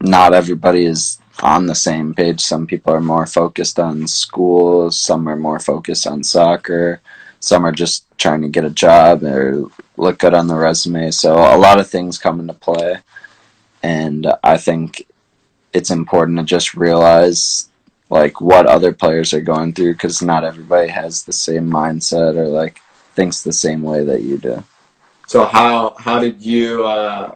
not 0.00 0.32
everybody 0.32 0.86
is 0.86 1.18
on 1.42 1.66
the 1.66 1.74
same 1.74 2.14
page. 2.14 2.40
Some 2.40 2.66
people 2.66 2.94
are 2.94 3.02
more 3.02 3.26
focused 3.26 3.78
on 3.78 4.08
school. 4.08 4.90
Some 4.90 5.28
are 5.28 5.36
more 5.36 5.58
focused 5.58 6.06
on 6.06 6.24
soccer. 6.24 7.02
Some 7.40 7.66
are 7.66 7.72
just 7.72 8.06
trying 8.16 8.40
to 8.40 8.48
get 8.48 8.64
a 8.64 8.70
job 8.70 9.22
or 9.22 9.70
look 9.98 10.18
good 10.18 10.32
on 10.32 10.46
the 10.46 10.54
resume. 10.56 11.10
So 11.10 11.34
a 11.34 11.58
lot 11.58 11.78
of 11.78 11.88
things 11.90 12.16
come 12.16 12.40
into 12.40 12.54
play, 12.54 13.00
and 13.82 14.26
I 14.42 14.56
think 14.56 15.06
it's 15.74 15.90
important 15.90 16.38
to 16.38 16.44
just 16.44 16.74
realize 16.74 17.68
like 18.10 18.40
what 18.40 18.66
other 18.66 18.92
players 18.92 19.34
are 19.34 19.40
going 19.40 19.72
through 19.72 19.92
because 19.92 20.22
not 20.22 20.44
everybody 20.44 20.88
has 20.88 21.24
the 21.24 21.32
same 21.32 21.68
mindset 21.70 22.36
or 22.36 22.46
like 22.46 22.80
thinks 23.14 23.42
the 23.42 23.52
same 23.52 23.82
way 23.82 24.04
that 24.04 24.22
you 24.22 24.38
do. 24.38 24.62
So 25.26 25.44
how 25.44 25.96
how 25.98 26.20
did 26.20 26.40
you 26.40 26.84
uh, 26.84 27.34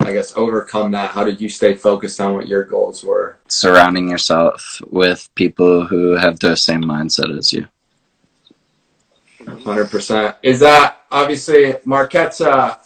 I 0.00 0.12
guess 0.12 0.36
overcome 0.36 0.90
that? 0.92 1.10
How 1.10 1.24
did 1.24 1.40
you 1.40 1.48
stay 1.48 1.74
focused 1.74 2.20
on 2.20 2.34
what 2.34 2.48
your 2.48 2.64
goals 2.64 3.04
were? 3.04 3.38
Surrounding 3.48 4.08
yourself 4.08 4.80
with 4.88 5.28
people 5.34 5.86
who 5.86 6.16
have 6.16 6.40
the 6.40 6.56
same 6.56 6.82
mindset 6.82 7.36
as 7.36 7.52
you. 7.52 7.68
Hundred 9.64 9.90
percent. 9.90 10.36
Is 10.42 10.60
that 10.60 11.02
obviously 11.10 11.74
Marquette's 11.84 12.40
a, 12.40 12.80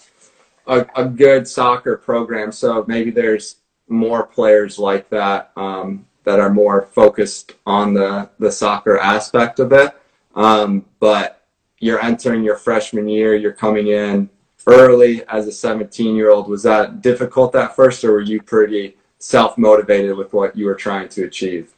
a, 0.66 0.86
a 0.96 1.04
good 1.04 1.46
soccer 1.48 1.96
program? 1.96 2.52
So 2.52 2.84
maybe 2.86 3.10
there's 3.10 3.56
more 3.88 4.26
players 4.26 4.78
like 4.78 5.08
that. 5.10 5.52
Um, 5.56 6.06
that 6.24 6.40
are 6.40 6.50
more 6.50 6.88
focused 6.92 7.54
on 7.66 7.94
the, 7.94 8.28
the 8.38 8.50
soccer 8.50 8.98
aspect 8.98 9.60
of 9.60 9.72
it. 9.72 9.92
Um, 10.34 10.84
but 11.00 11.46
you're 11.78 12.02
entering 12.02 12.42
your 12.42 12.56
freshman 12.56 13.08
year, 13.08 13.36
you're 13.36 13.52
coming 13.52 13.88
in 13.88 14.28
early 14.66 15.26
as 15.28 15.46
a 15.46 15.52
17 15.52 16.16
year 16.16 16.30
old. 16.30 16.48
Was 16.48 16.62
that 16.62 17.02
difficult 17.02 17.54
at 17.54 17.76
first, 17.76 18.04
or 18.04 18.12
were 18.12 18.20
you 18.20 18.42
pretty 18.42 18.96
self 19.18 19.56
motivated 19.58 20.16
with 20.16 20.32
what 20.32 20.56
you 20.56 20.66
were 20.66 20.74
trying 20.74 21.08
to 21.10 21.24
achieve? 21.24 21.74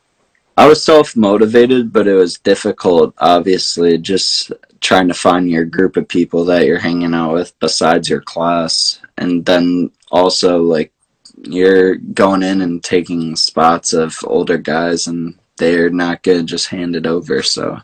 I 0.57 0.67
was 0.67 0.83
self 0.83 1.17
motivated, 1.17 1.93
but 1.93 2.07
it 2.07 2.15
was 2.15 2.39
difficult, 2.39 3.15
obviously, 3.19 3.99
just 3.99 4.53
trying 4.81 5.09
to 5.09 5.15
find 5.15 5.51
your 5.51 5.65
group 5.65 5.97
of 5.97 6.09
people 6.09 6.45
that 6.47 6.65
you're 6.65 6.79
hanging 6.79 7.15
out 7.15 7.35
with 7.35 7.59
besides 7.59 8.09
your 8.09 8.23
class. 8.23 9.01
And 9.19 9.45
then 9.45 9.91
also, 10.11 10.63
like, 10.63 10.93
you're 11.43 11.97
going 11.97 12.43
in 12.43 12.63
and 12.63 12.83
taking 12.83 13.37
spots 13.37 13.93
of 13.93 14.17
older 14.25 14.59
guys, 14.59 15.07
and 15.07 15.39
they're 15.57 15.91
not 15.91 16.23
going 16.23 16.39
to 16.39 16.45
just 16.45 16.69
hand 16.69 16.97
it 16.97 17.07
over. 17.07 17.43
So, 17.43 17.81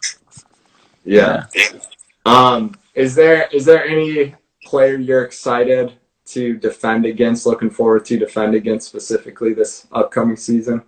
yeah. 1.05 1.47
yeah. 1.55 1.79
Um, 2.25 2.75
is 2.95 3.15
there 3.15 3.49
is 3.53 3.65
there 3.65 3.85
any 3.85 4.35
player 4.65 4.97
you're 4.97 5.25
excited 5.25 5.93
to 6.27 6.57
defend 6.57 7.07
against? 7.07 7.47
Looking 7.47 7.71
forward 7.71 8.05
to 8.07 8.19
defend 8.19 8.55
against 8.55 8.89
specifically 8.89 9.55
this 9.55 9.87
upcoming 9.93 10.37
season. 10.37 10.83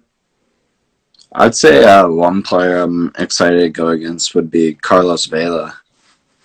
I'd 1.33 1.55
say 1.55 1.85
uh, 1.85 2.09
one 2.09 2.43
player 2.43 2.79
I'm 2.79 3.11
excited 3.19 3.59
to 3.59 3.69
go 3.69 3.89
against 3.89 4.35
would 4.35 4.51
be 4.51 4.75
Carlos 4.75 5.27
Vela, 5.27 5.75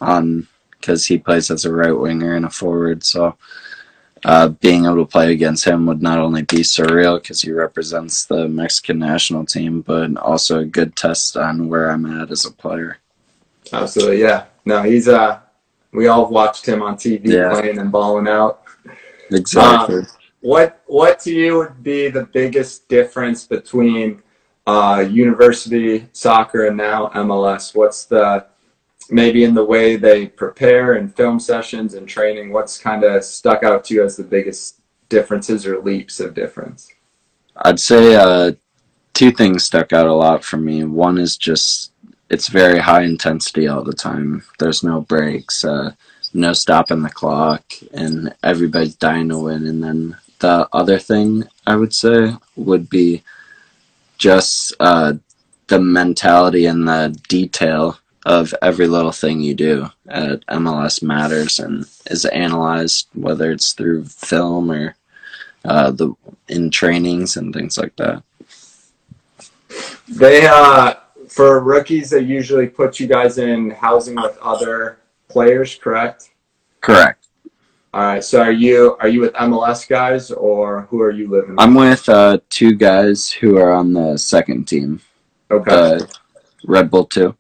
um, 0.02 0.48
because 0.72 1.06
he 1.06 1.20
plays 1.20 1.52
as 1.52 1.66
a 1.66 1.74
right 1.74 1.92
winger 1.92 2.36
and 2.36 2.46
a 2.46 2.50
forward. 2.50 3.04
So 3.04 3.38
uh, 4.26 4.50
being 4.50 4.86
able 4.86 4.98
to 4.98 5.06
play 5.06 5.32
against 5.32 5.66
him 5.66 5.86
would 5.86 6.02
not 6.02 6.20
only 6.20 6.42
be 6.42 6.58
surreal 6.58 7.22
because 7.22 7.42
he 7.42 7.52
represents 7.52 8.26
the 8.26 8.48
Mexican 8.48 9.00
national 9.00 9.46
team, 9.46 9.82
but 9.82 10.16
also 10.18 10.60
a 10.60 10.66
good 10.66 10.96
test 10.96 11.38
on 11.38 11.68
where 11.68 11.90
I'm 11.90 12.06
at 12.06 12.32
as 12.32 12.46
a 12.46 12.52
player. 12.52 12.98
Absolutely, 13.72 14.22
yeah. 14.22 14.46
No, 14.66 14.84
he's 14.84 15.08
uh, 15.08 15.40
we 15.92 16.08
all 16.08 16.30
watched 16.30 16.68
him 16.68 16.82
on 16.82 16.96
TV 16.96 17.22
yeah. 17.28 17.50
playing 17.50 17.80
and 17.80 17.92
balling 17.92 18.28
out. 18.28 18.64
Exactly. 19.32 20.00
Um, 20.00 20.08
what 20.42 20.82
what 20.88 21.20
to 21.22 21.34
you 21.34 21.58
would 21.58 21.84
be 21.84 22.10
the 22.10 22.26
biggest 22.26 22.88
difference 22.88 23.46
between 23.46 24.22
uh, 24.66 25.06
university 25.10 26.08
soccer 26.14 26.68
and 26.68 26.78
now 26.78 27.10
MLS? 27.16 27.76
What's 27.76 28.06
the 28.06 28.46
maybe 29.12 29.44
in 29.44 29.54
the 29.54 29.64
way 29.64 29.96
they 29.96 30.28
prepare 30.28 30.94
and 30.94 31.16
film 31.16 31.40
sessions 31.40 31.94
and 31.94 32.08
training, 32.08 32.52
what's 32.52 32.78
kind 32.78 33.04
of 33.04 33.24
stuck 33.24 33.64
out 33.64 33.84
to 33.86 33.94
you 33.94 34.04
as 34.04 34.18
the 34.18 34.24
biggest 34.24 34.80
differences 35.10 35.66
or 35.66 35.80
leaps 35.82 36.20
of 36.20 36.34
difference? 36.34 36.92
I'd 37.56 37.80
say 37.80 38.16
uh, 38.16 38.54
two 39.14 39.32
things 39.32 39.64
stuck 39.64 39.92
out 39.94 40.08
a 40.08 40.14
lot 40.14 40.44
for 40.44 40.58
me. 40.58 40.84
One 40.84 41.18
is 41.18 41.38
just 41.38 41.92
it's 42.30 42.48
very 42.48 42.80
high 42.80 43.04
intensity 43.04 43.68
all 43.68 43.84
the 43.84 43.94
time. 43.94 44.44
There's 44.60 44.84
no 44.84 45.02
breaks, 45.02 45.66
uh, 45.66 45.94
no 46.34 46.54
stopping 46.54 47.02
the 47.02 47.10
clock, 47.10 47.64
and 47.92 48.34
everybody's 48.44 48.96
dying 48.96 49.30
to 49.30 49.38
win. 49.40 49.66
And 49.66 49.84
then 49.84 50.18
the 50.40 50.70
other 50.72 51.00
thing 51.00 51.46
I 51.66 51.76
would 51.76 51.94
say 51.94 52.34
would 52.56 52.90
be 52.90 53.24
just 54.18 54.74
uh, 54.80 55.14
the 55.68 55.80
mentality 55.80 56.66
and 56.68 56.88
the 56.88 57.18
detail 57.28 57.98
of 58.30 58.54
every 58.62 58.86
little 58.86 59.12
thing 59.12 59.42
you 59.42 59.56
do 59.56 59.90
at 60.08 60.46
MLS 60.46 61.02
matters 61.02 61.60
and 61.60 61.84
is 62.12 62.26
analyzed, 62.26 63.08
whether 63.16 63.52
it's 63.52 63.74
through 63.74 64.06
film 64.06 64.72
or 64.72 64.96
uh, 65.66 65.90
the 65.90 66.14
in 66.48 66.70
trainings 66.70 67.38
and 67.38 67.52
things 67.52 67.76
like 67.76 67.96
that. 67.96 68.22
They 70.08 70.46
uh, 70.46 70.94
for 71.28 71.60
rookies, 71.60 72.12
they 72.12 72.20
usually 72.20 72.68
put 72.68 73.00
you 73.00 73.08
guys 73.08 73.40
in 73.40 73.72
housing 73.72 74.16
with 74.16 74.38
other 74.44 75.00
players, 75.28 75.74
correct? 75.74 76.30
Correct. 76.82 77.30
All 77.96 78.02
right. 78.02 78.24
So 78.24 78.44
are 78.44 78.52
you 78.52 78.96
are 79.00 79.08
you 79.08 79.22
with 79.22 79.34
MLS 79.34 79.90
guys 79.90 80.30
or 80.30 80.82
who 80.92 81.02
are 81.02 81.12
you 81.12 81.28
living? 81.28 81.52
With? 81.52 81.60
I'm 81.60 81.74
with 81.74 82.08
uh, 82.08 82.38
two 82.50 82.76
guys 82.76 83.32
who 83.32 83.58
are 83.58 83.72
on 83.72 83.94
the 83.94 84.18
second 84.18 84.66
team. 84.66 85.02
Okay. 85.50 85.72
Uh, 85.72 86.06
Red 86.64 86.92
Bull 86.92 87.06
two 87.06 87.36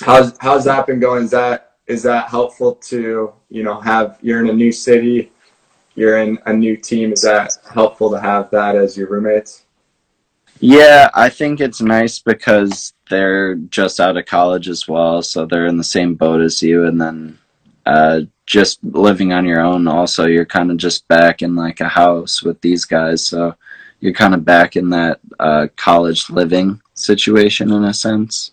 how's 0.00 0.36
how's 0.40 0.64
that 0.64 0.86
been 0.86 1.00
going? 1.00 1.24
Is 1.24 1.30
that 1.30 1.72
is 1.86 2.02
that 2.02 2.28
helpful 2.28 2.74
to 2.76 3.32
you 3.50 3.62
know 3.62 3.80
have 3.80 4.18
you're 4.22 4.40
in 4.40 4.50
a 4.50 4.52
new 4.52 4.72
city, 4.72 5.32
you're 5.94 6.18
in 6.18 6.38
a 6.46 6.52
new 6.52 6.76
team? 6.76 7.12
Is 7.12 7.22
that 7.22 7.56
helpful 7.72 8.10
to 8.10 8.20
have 8.20 8.50
that 8.50 8.76
as 8.76 8.96
your 8.96 9.08
roommates? 9.08 9.64
Yeah, 10.60 11.10
I 11.14 11.28
think 11.28 11.60
it's 11.60 11.80
nice 11.80 12.20
because 12.20 12.94
they're 13.10 13.56
just 13.56 14.00
out 14.00 14.16
of 14.16 14.26
college 14.26 14.68
as 14.68 14.88
well, 14.88 15.20
so 15.20 15.44
they're 15.44 15.66
in 15.66 15.76
the 15.76 15.84
same 15.84 16.14
boat 16.14 16.40
as 16.40 16.62
you, 16.62 16.86
and 16.86 17.00
then 17.00 17.38
uh, 17.86 18.20
just 18.46 18.82
living 18.84 19.32
on 19.32 19.44
your 19.44 19.60
own. 19.60 19.86
Also, 19.88 20.26
you're 20.26 20.46
kind 20.46 20.70
of 20.70 20.76
just 20.76 21.06
back 21.08 21.42
in 21.42 21.54
like 21.54 21.80
a 21.80 21.88
house 21.88 22.42
with 22.42 22.60
these 22.60 22.84
guys, 22.84 23.26
so 23.26 23.54
you're 24.00 24.12
kind 24.12 24.34
of 24.34 24.44
back 24.44 24.76
in 24.76 24.88
that 24.90 25.20
uh, 25.40 25.66
college 25.76 26.30
living 26.30 26.80
situation 26.94 27.72
in 27.72 27.84
a 27.84 27.94
sense. 27.94 28.52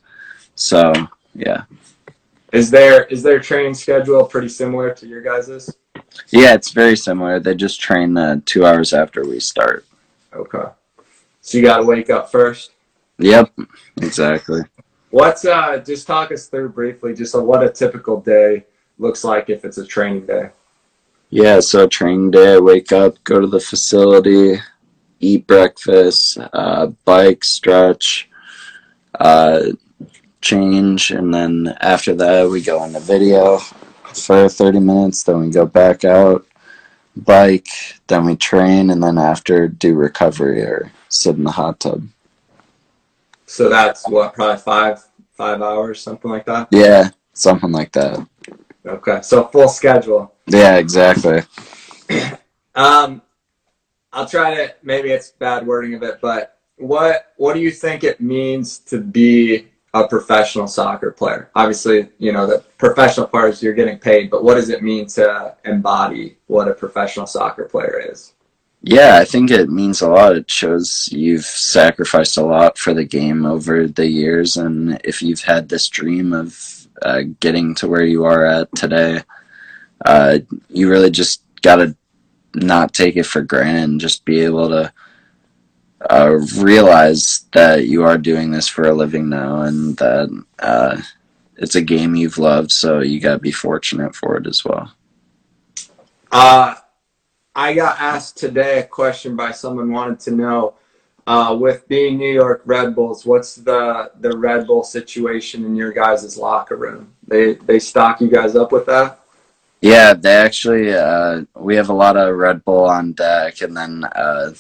So 0.56 0.94
yeah. 1.34 1.64
Is 2.52 2.70
there 2.70 3.06
is 3.06 3.24
their 3.24 3.40
training 3.40 3.74
schedule 3.74 4.26
pretty 4.26 4.50
similar 4.50 4.94
to 4.94 5.08
your 5.08 5.22
guys's? 5.22 5.78
Yeah, 6.30 6.54
it's 6.54 6.72
very 6.72 6.98
similar. 6.98 7.40
They 7.40 7.56
just 7.56 7.80
train 7.80 8.18
uh, 8.18 8.42
two 8.46 8.66
hours 8.66 8.94
after 8.94 9.24
we 9.24 9.40
start. 9.40 9.86
Okay. 10.34 10.66
So 11.42 11.58
you 11.58 11.64
got 11.64 11.78
to 11.78 11.84
wake 11.84 12.10
up 12.10 12.32
first. 12.32 12.72
Yep, 13.18 13.54
exactly. 13.98 14.62
What's 15.12 15.46
uh? 15.46 15.78
Just 15.78 16.08
talk 16.08 16.32
us 16.32 16.48
through 16.48 16.70
briefly, 16.70 17.14
just 17.14 17.36
what 17.36 17.64
a 17.64 17.70
typical 17.70 18.20
day 18.20 18.66
looks 18.98 19.24
like 19.24 19.50
if 19.50 19.66
it's 19.66 19.78
a 19.78 19.86
training 19.86 20.26
day. 20.26 20.50
Yeah, 21.30 21.60
so 21.62 21.88
training 21.88 22.32
day, 22.32 22.56
I 22.56 22.60
wake 22.60 22.92
up, 22.92 23.22
go 23.24 23.40
to 23.40 23.48
the 23.48 23.60
facility, 23.60 24.60
eat 25.22 25.48
breakfast, 25.48 26.38
uh, 26.52 26.88
bike, 27.06 27.44
stretch, 27.44 28.30
uh, 29.20 29.64
change, 30.42 31.12
and 31.12 31.34
then 31.34 31.76
after 31.82 32.14
that 32.16 32.50
we 32.50 32.62
go 32.62 32.84
into 32.84 33.00
video 33.00 33.58
for 34.14 34.50
30 34.50 34.80
minutes. 34.80 35.24
Then 35.24 35.40
we 35.40 35.50
go 35.50 35.66
back 35.66 36.04
out, 36.04 36.46
bike, 37.16 37.68
then 38.08 38.26
we 38.26 38.36
train, 38.36 38.90
and 38.90 39.02
then 39.04 39.18
after 39.18 39.68
do 39.68 39.96
recovery 39.96 40.62
or 40.62 40.92
sit 41.10 41.36
in 41.36 41.44
the 41.44 41.52
hot 41.52 41.80
tub. 41.80 42.08
So 43.46 43.70
that's 43.70 44.08
what 44.08 44.34
probably 44.34 44.62
five 44.62 45.04
five 45.34 45.62
hours, 45.62 46.02
something 46.02 46.32
like 46.32 46.46
that. 46.46 46.70
Yeah, 46.72 47.10
something 47.34 47.72
like 47.72 47.92
that. 47.94 48.26
Okay, 48.86 49.22
so 49.22 49.46
full 49.46 49.68
schedule. 49.68 50.34
Yeah, 50.48 50.78
exactly. 50.78 51.42
um, 52.76 53.22
I'll 54.14 54.28
try 54.28 54.56
to. 54.56 54.76
Maybe 54.84 55.12
it's 55.12 55.32
bad 55.32 55.68
wording 55.68 55.94
of 55.96 56.04
it, 56.04 56.20
but 56.22 56.58
what 56.78 57.34
what 57.38 57.54
do 57.54 57.60
you 57.60 57.72
think 57.72 58.04
it 58.04 58.22
means 58.22 58.80
to 58.80 59.00
be 59.00 59.68
a 59.94 60.08
professional 60.08 60.68
soccer 60.68 61.12
player? 61.12 61.50
Obviously, 61.56 62.10
you 62.18 62.32
know, 62.32 62.48
the 62.48 62.64
professional 62.78 63.28
part 63.28 63.54
is 63.54 63.64
you're 63.64 63.74
getting 63.74 64.00
paid, 64.00 64.30
but 64.30 64.44
what 64.44 64.56
does 64.56 64.70
it 64.70 64.84
mean 64.84 65.08
to 65.08 65.56
embody 65.66 66.38
what 66.48 66.68
a 66.68 66.74
professional 66.74 67.28
soccer 67.28 67.66
player 67.66 68.02
is? 68.12 68.34
Yeah, 68.84 69.18
I 69.18 69.26
think 69.26 69.52
it 69.52 69.70
means 69.70 70.02
a 70.02 70.10
lot. 70.10 70.36
It 70.36 70.50
shows 70.50 71.08
you've 71.12 71.46
sacrificed 71.46 72.38
a 72.38 72.44
lot 72.44 72.80
for 72.80 72.96
the 72.96 73.06
game 73.06 73.46
over 73.46 73.88
the 73.88 74.08
years, 74.08 74.58
and 74.58 75.00
if 75.04 75.22
you've 75.22 75.42
had 75.42 75.70
this 75.70 75.88
dream 75.88 76.34
of 76.34 76.88
uh, 77.04 77.22
getting 77.40 77.76
to 77.76 77.88
where 77.88 78.06
you 78.06 78.26
are 78.26 78.44
at 78.44 78.74
today, 78.76 79.22
uh, 80.06 80.40
you 80.70 80.90
really 80.90 81.12
just 81.12 81.44
got 81.62 81.76
to 81.76 81.96
not 82.56 82.94
take 82.94 83.18
it 83.18 83.26
for 83.26 83.42
granted 83.42 83.84
and 83.84 84.02
just 84.02 84.26
be 84.26 84.40
able 84.40 84.68
to 84.70 84.92
uh, 86.10 86.40
realize 86.58 87.46
that 87.54 87.88
you 87.88 88.04
are 88.04 88.18
doing 88.18 88.52
this 88.52 88.68
for 88.68 88.88
a 88.88 88.94
living 88.94 89.30
now 89.30 89.62
and 89.62 89.98
that 89.98 90.44
uh, 90.60 91.02
it's 91.58 91.76
a 91.76 91.82
game 91.82 92.16
you've 92.16 92.38
loved, 92.38 92.72
so 92.72 93.02
you 93.02 93.20
got 93.20 93.34
to 93.34 93.40
be 93.40 93.52
fortunate 93.52 94.16
for 94.16 94.38
it 94.38 94.48
as 94.48 94.66
well. 94.66 94.94
Uh, 96.32 96.76
I 97.56 97.74
got 97.74 98.00
asked 98.00 98.38
today 98.38 98.80
a 98.80 98.84
question 98.84 99.36
by 99.36 99.52
someone 99.52 99.92
wanted 99.92 100.20
to 100.22 100.32
know 100.32 100.74
uh, 101.28 101.56
with 101.60 101.88
being 101.88 102.18
New 102.18 102.34
York 102.34 102.62
Red 102.66 102.96
Bulls, 102.96 103.26
what's 103.26 103.56
the 103.56 104.12
the 104.20 104.36
Red 104.36 104.68
Bull 104.68 104.84
situation 104.84 105.66
in 105.66 105.76
your 105.76 105.92
guys' 105.92 106.38
locker 106.38 106.76
room? 106.76 107.14
They 107.28 107.54
they 107.54 107.80
stock 107.80 108.22
you 108.22 108.30
guys 108.30 108.56
up 108.56 108.72
with 108.72 108.86
that? 108.88 109.20
Yeah, 109.82 110.14
they 110.14 110.34
actually 110.34 110.94
uh, 110.94 111.44
we 111.56 111.76
have 111.76 111.90
a 111.90 111.94
lot 111.94 112.18
of 112.18 112.36
Red 112.36 112.66
Bull 112.66 112.86
on 112.86 113.14
deck, 113.14 113.62
and 113.62 113.78
then 113.78 114.04
uh, 114.04 114.52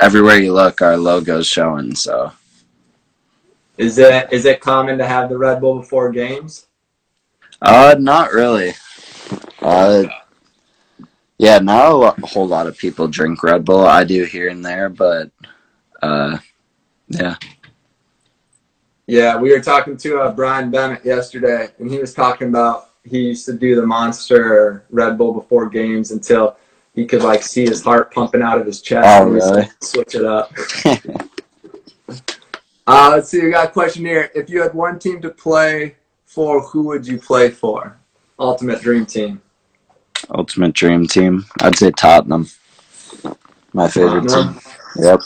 everywhere 0.00 0.38
you 0.38 0.52
look, 0.52 0.82
our 0.82 0.96
logo's 0.96 1.46
showing. 1.46 1.94
So, 1.94 2.32
is 3.76 3.98
it 3.98 4.32
is 4.32 4.44
it 4.44 4.60
common 4.60 4.98
to 4.98 5.06
have 5.06 5.28
the 5.28 5.38
Red 5.38 5.60
Bull 5.60 5.80
before 5.80 6.10
games? 6.10 6.66
Uh, 7.60 7.96
not 7.98 8.32
really. 8.32 8.74
Uh, 9.60 10.04
yeah, 11.38 11.58
not 11.58 11.92
a, 11.92 11.94
lot, 11.94 12.22
a 12.22 12.26
whole 12.26 12.46
lot 12.46 12.66
of 12.66 12.76
people 12.76 13.08
drink 13.08 13.42
Red 13.42 13.64
Bull. 13.64 13.86
I 13.86 14.04
do 14.04 14.24
here 14.24 14.48
and 14.48 14.64
there, 14.64 14.88
but 14.88 15.30
uh, 16.02 16.38
yeah. 17.08 17.36
Yeah, 19.06 19.36
we 19.38 19.50
were 19.52 19.60
talking 19.60 19.96
to 19.96 20.20
uh, 20.20 20.32
Brian 20.32 20.70
Bennett 20.70 21.04
yesterday, 21.04 21.68
and 21.78 21.90
he 21.90 21.98
was 21.98 22.12
talking 22.12 22.48
about 22.48 22.90
he 23.04 23.20
used 23.20 23.46
to 23.46 23.54
do 23.54 23.74
the 23.74 23.86
Monster 23.86 24.84
Red 24.90 25.16
Bull 25.16 25.32
before 25.32 25.68
games 25.68 26.10
until 26.10 26.56
he 26.98 27.06
could 27.06 27.22
like 27.22 27.44
see 27.44 27.64
his 27.64 27.80
heart 27.80 28.12
pumping 28.12 28.42
out 28.42 28.58
of 28.60 28.66
his 28.66 28.82
chest. 28.82 29.06
Oh, 29.08 29.22
and 29.22 29.32
really? 29.32 29.68
Switch 29.80 30.16
it 30.16 30.24
up. 30.24 30.52
uh, 32.88 33.10
let's 33.12 33.28
see. 33.28 33.40
We 33.40 33.52
got 33.52 33.68
a 33.68 33.70
question 33.70 34.04
here. 34.04 34.32
If 34.34 34.50
you 34.50 34.60
had 34.60 34.74
one 34.74 34.98
team 34.98 35.22
to 35.22 35.30
play 35.30 35.94
for, 36.26 36.60
who 36.60 36.82
would 36.88 37.06
you 37.06 37.18
play 37.18 37.50
for? 37.50 37.96
Ultimate 38.40 38.82
Dream 38.82 39.06
Team. 39.06 39.40
Ultimate 40.30 40.72
Dream 40.72 41.06
Team. 41.06 41.44
I'd 41.60 41.76
say 41.76 41.92
Tottenham. 41.92 42.48
My 43.72 43.86
favorite 43.86 44.28
Tottenham? 44.28 44.54
team. 44.54 45.04
Yep. 45.04 45.20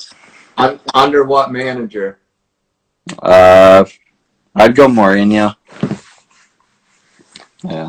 Un- 0.59 0.81
under 0.93 1.25
what 1.25 1.53
manager? 1.53 2.19
Uh, 3.23 3.87
I'd 4.55 4.77
go 4.77 4.89
Mourinho. 4.89 5.57
Yeah. 7.65 7.89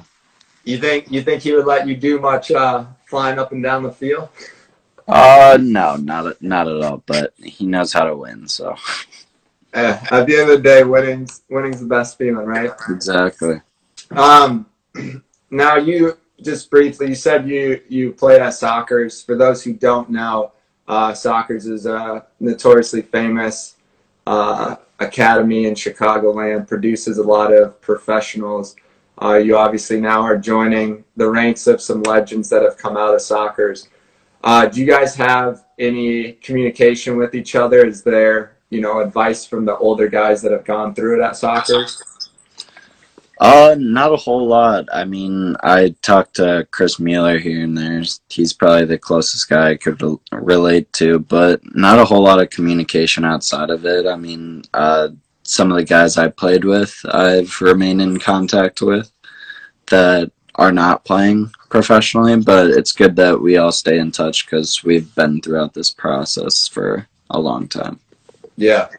You 0.63 0.77
think 0.77 1.11
you 1.11 1.21
think 1.21 1.41
he 1.43 1.51
would 1.51 1.65
let 1.65 1.85
you 1.85 1.97
do 1.97 2.19
much 2.21 2.49
uh, 2.51 2.85
flying 3.13 3.37
up 3.37 3.51
and 3.51 3.61
down 3.61 3.83
the 3.83 3.91
field? 3.91 4.27
Uh, 5.07 5.55
no, 5.61 5.97
not 5.97 6.41
not 6.41 6.67
at 6.67 6.81
all. 6.81 7.03
But 7.05 7.31
he 7.37 7.67
knows 7.67 7.93
how 7.93 8.05
to 8.05 8.15
win, 8.15 8.47
so 8.47 8.75
Eh, 9.75 9.99
at 10.09 10.25
the 10.25 10.35
end 10.35 10.49
of 10.49 10.57
the 10.57 10.63
day, 10.63 10.83
winning's 10.83 11.43
winning's 11.47 11.79
the 11.79 11.85
best 11.85 12.17
feeling, 12.17 12.47
right? 12.47 12.71
exactly. 12.89 13.61
Um, 14.11 14.65
now 15.51 15.75
you 15.77 16.17
just 16.41 16.71
briefly, 16.71 17.09
you 17.09 17.15
said 17.15 17.47
you 17.47 17.81
you 17.87 18.13
played 18.13 18.41
at 18.41 18.53
Sockers. 18.53 19.23
For 19.23 19.35
those 19.35 19.63
who 19.63 19.73
don't 19.73 20.09
know, 20.09 20.51
uh, 20.87 21.11
Sockers 21.11 21.67
is 21.67 21.85
a 21.85 22.25
notoriously 22.39 23.03
famous 23.03 23.75
uh, 24.25 24.77
academy 24.99 25.65
in 25.65 25.75
Chicagoland. 25.75 26.67
Produces 26.67 27.19
a 27.19 27.23
lot 27.23 27.53
of 27.53 27.79
professionals. 27.79 28.75
Uh, 29.21 29.35
you 29.35 29.57
obviously 29.57 30.01
now 30.01 30.21
are 30.21 30.37
joining 30.37 31.03
the 31.15 31.29
ranks 31.29 31.67
of 31.67 31.81
some 31.81 32.01
legends 32.03 32.49
that 32.49 32.63
have 32.63 32.77
come 32.77 32.97
out 32.97 33.13
of 33.13 33.21
Sockers. 33.21 33.87
Uh, 34.43 34.65
do 34.65 34.81
you 34.81 34.85
guys 34.85 35.15
have 35.15 35.65
any 35.79 36.33
communication 36.33 37.17
with 37.17 37.33
each 37.33 37.55
other? 37.55 37.85
Is 37.85 38.03
there 38.03 38.57
you 38.69 38.81
know 38.81 38.99
advice 39.01 39.45
from 39.45 39.65
the 39.65 39.77
older 39.77 40.07
guys 40.07 40.41
that 40.41 40.51
have 40.51 40.65
gone 40.65 40.93
through 40.93 41.21
it 41.21 41.23
at 41.23 41.33
Sockers? 41.33 42.01
Uh, 43.39 43.75
not 43.77 44.13
a 44.13 44.17
whole 44.17 44.47
lot. 44.47 44.87
I 44.93 45.03
mean, 45.05 45.55
I 45.63 45.95
talked 46.01 46.35
to 46.35 46.67
Chris 46.71 46.99
Mueller 46.99 47.39
here 47.39 47.63
and 47.63 47.77
there. 47.77 48.03
He's 48.29 48.53
probably 48.53 48.85
the 48.85 48.97
closest 48.97 49.49
guy 49.49 49.71
I 49.71 49.75
could 49.75 50.01
relate 50.31 50.91
to, 50.93 51.19
but 51.19 51.59
not 51.75 51.99
a 51.99 52.05
whole 52.05 52.23
lot 52.23 52.41
of 52.41 52.51
communication 52.51 53.25
outside 53.25 53.69
of 53.69 53.85
it. 53.85 54.05
I 54.05 54.15
mean, 54.15 54.63
uh, 54.73 55.09
some 55.53 55.71
of 55.71 55.77
the 55.77 55.83
guys 55.83 56.17
I 56.17 56.29
played 56.29 56.65
with, 56.65 56.93
I've 57.05 57.61
remained 57.61 58.01
in 58.01 58.17
contact 58.17 58.81
with 58.81 59.11
that 59.87 60.31
are 60.55 60.71
not 60.71 61.05
playing 61.05 61.51
professionally, 61.69 62.37
but 62.37 62.71
it's 62.71 62.91
good 62.91 63.15
that 63.17 63.39
we 63.39 63.57
all 63.57 63.71
stay 63.71 63.99
in 63.99 64.11
touch 64.11 64.45
because 64.45 64.83
we've 64.83 65.13
been 65.13 65.41
throughout 65.41 65.73
this 65.73 65.91
process 65.91 66.67
for 66.67 67.07
a 67.29 67.39
long 67.39 67.67
time. 67.67 67.99
Yeah. 68.57 68.89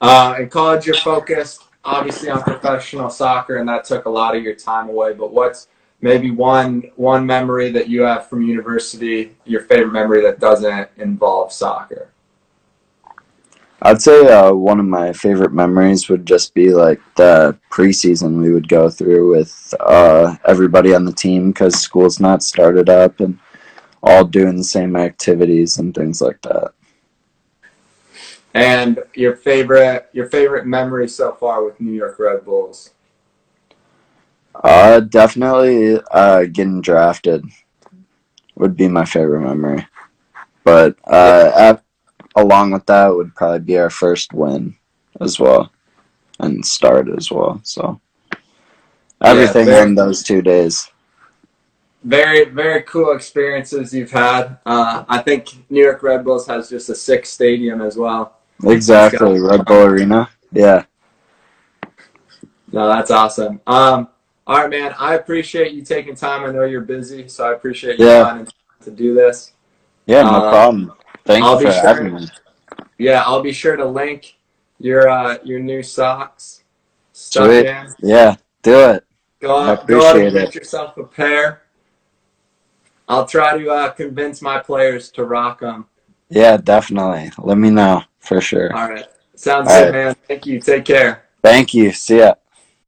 Uh, 0.00 0.34
in 0.40 0.48
college, 0.48 0.84
you're 0.84 0.96
focused 0.96 1.62
obviously 1.84 2.28
on 2.28 2.42
professional 2.42 3.08
soccer, 3.08 3.58
and 3.58 3.68
that 3.68 3.84
took 3.84 4.06
a 4.06 4.10
lot 4.10 4.36
of 4.36 4.42
your 4.42 4.54
time 4.54 4.88
away. 4.88 5.12
But 5.12 5.32
what's 5.32 5.68
maybe 6.00 6.32
one 6.32 6.90
one 6.96 7.24
memory 7.24 7.70
that 7.70 7.88
you 7.88 8.02
have 8.02 8.28
from 8.28 8.42
university, 8.42 9.36
your 9.44 9.62
favorite 9.62 9.92
memory 9.92 10.22
that 10.22 10.40
doesn't 10.40 10.88
involve 10.96 11.52
soccer? 11.52 12.10
I'd 13.82 14.02
say 14.02 14.26
uh, 14.28 14.52
one 14.52 14.78
of 14.78 14.84
my 14.86 15.12
favorite 15.12 15.52
memories 15.52 16.08
would 16.08 16.26
just 16.26 16.52
be 16.52 16.74
like 16.74 17.00
the 17.14 17.58
preseason 17.70 18.40
we 18.40 18.52
would 18.52 18.68
go 18.68 18.90
through 18.90 19.30
with 19.30 19.74
uh, 19.80 20.36
everybody 20.46 20.94
on 20.94 21.04
the 21.06 21.12
team 21.12 21.50
because 21.50 21.80
school's 21.80 22.20
not 22.20 22.42
started 22.42 22.90
up 22.90 23.20
and 23.20 23.38
all 24.02 24.24
doing 24.24 24.56
the 24.56 24.64
same 24.64 24.96
activities 24.96 25.78
and 25.78 25.94
things 25.94 26.20
like 26.20 26.40
that. 26.42 26.72
And 28.52 28.98
your 29.14 29.36
favorite 29.36 30.10
your 30.12 30.28
favorite 30.28 30.66
memory 30.66 31.08
so 31.08 31.32
far 31.32 31.64
with 31.64 31.80
New 31.80 31.92
York 31.92 32.18
Red 32.18 32.44
Bulls? 32.44 32.90
Uh, 34.54 35.00
definitely 35.00 35.98
uh, 36.10 36.44
getting 36.44 36.80
drafted 36.80 37.44
would 38.56 38.76
be 38.76 38.88
my 38.88 39.04
favorite 39.04 39.40
memory. 39.40 39.86
But 40.64 40.98
uh, 41.04 41.52
ap- 41.54 41.84
along 42.36 42.70
with 42.72 42.86
that 42.86 43.08
would 43.08 43.34
probably 43.34 43.60
be 43.60 43.78
our 43.78 43.90
first 43.90 44.32
win 44.32 44.76
as 45.20 45.38
well 45.38 45.70
and 46.38 46.64
start 46.64 47.08
as 47.08 47.30
well. 47.30 47.60
So 47.64 48.00
everything 49.22 49.66
very- 49.66 49.82
in 49.82 49.94
those 49.94 50.22
two 50.22 50.42
days. 50.42 50.90
Very 52.02 52.46
very 52.46 52.80
cool 52.82 53.12
experiences 53.12 53.92
you've 53.92 54.10
had. 54.10 54.56
Uh, 54.64 55.04
I 55.06 55.18
think 55.18 55.48
New 55.68 55.82
York 55.82 56.02
Red 56.02 56.24
Bulls 56.24 56.46
has 56.46 56.70
just 56.70 56.88
a 56.88 56.94
sick 56.94 57.26
stadium 57.26 57.82
as 57.82 57.98
well. 57.98 58.38
Exactly, 58.64 59.38
Red 59.38 59.66
Bull 59.66 59.84
Arena. 59.84 60.30
Yeah. 60.50 60.84
No, 62.72 62.88
that's 62.88 63.10
awesome. 63.10 63.60
Um, 63.66 64.08
all 64.46 64.58
right, 64.58 64.70
man. 64.70 64.94
I 64.98 65.14
appreciate 65.14 65.72
you 65.72 65.82
taking 65.82 66.14
time. 66.14 66.44
I 66.44 66.52
know 66.52 66.64
you're 66.64 66.80
busy, 66.80 67.28
so 67.28 67.44
I 67.44 67.52
appreciate 67.52 67.98
you 67.98 68.06
Yeah. 68.06 68.24
finding 68.24 68.46
time 68.46 68.54
to 68.84 68.90
do 68.90 69.14
this. 69.14 69.52
Yeah, 70.06 70.22
no 70.22 70.28
Uh, 70.46 70.50
problem. 70.50 70.92
Thank 71.30 71.44
I'll 71.44 71.52
you 71.54 71.58
be 71.60 71.64
for 71.66 71.72
sure- 71.72 71.86
having 71.86 72.14
me. 72.14 72.28
Yeah, 72.98 73.22
I'll 73.22 73.42
be 73.42 73.52
sure 73.52 73.76
to 73.76 73.84
link 73.86 74.36
your 74.78 75.08
uh, 75.08 75.38
your 75.44 75.60
new 75.60 75.82
socks. 75.82 76.64
Sweet. 77.12 77.66
in. 77.66 77.94
Yeah, 78.00 78.36
do 78.62 78.90
it. 78.90 79.04
Go 79.40 79.56
out, 79.58 79.86
go 79.86 80.04
out 80.06 80.16
and 80.18 80.32
get 80.32 80.54
yourself 80.54 80.96
a 80.96 81.04
pair. 81.04 81.62
I'll 83.08 83.26
try 83.26 83.56
to 83.58 83.70
uh, 83.70 83.90
convince 83.90 84.42
my 84.42 84.58
players 84.58 85.10
to 85.12 85.24
rock 85.24 85.60
them. 85.60 85.86
Yeah, 86.28 86.56
definitely. 86.56 87.30
Let 87.38 87.58
me 87.58 87.70
know 87.70 88.02
for 88.18 88.40
sure. 88.40 88.74
All 88.76 88.88
right. 88.88 89.06
Sounds 89.34 89.68
All 89.70 89.78
good, 89.78 89.84
right. 89.86 89.92
man. 90.06 90.16
Thank 90.28 90.46
you. 90.46 90.60
Take 90.60 90.84
care. 90.84 91.24
Thank 91.42 91.74
you. 91.74 91.92
See 91.92 92.18
ya. 92.18 92.34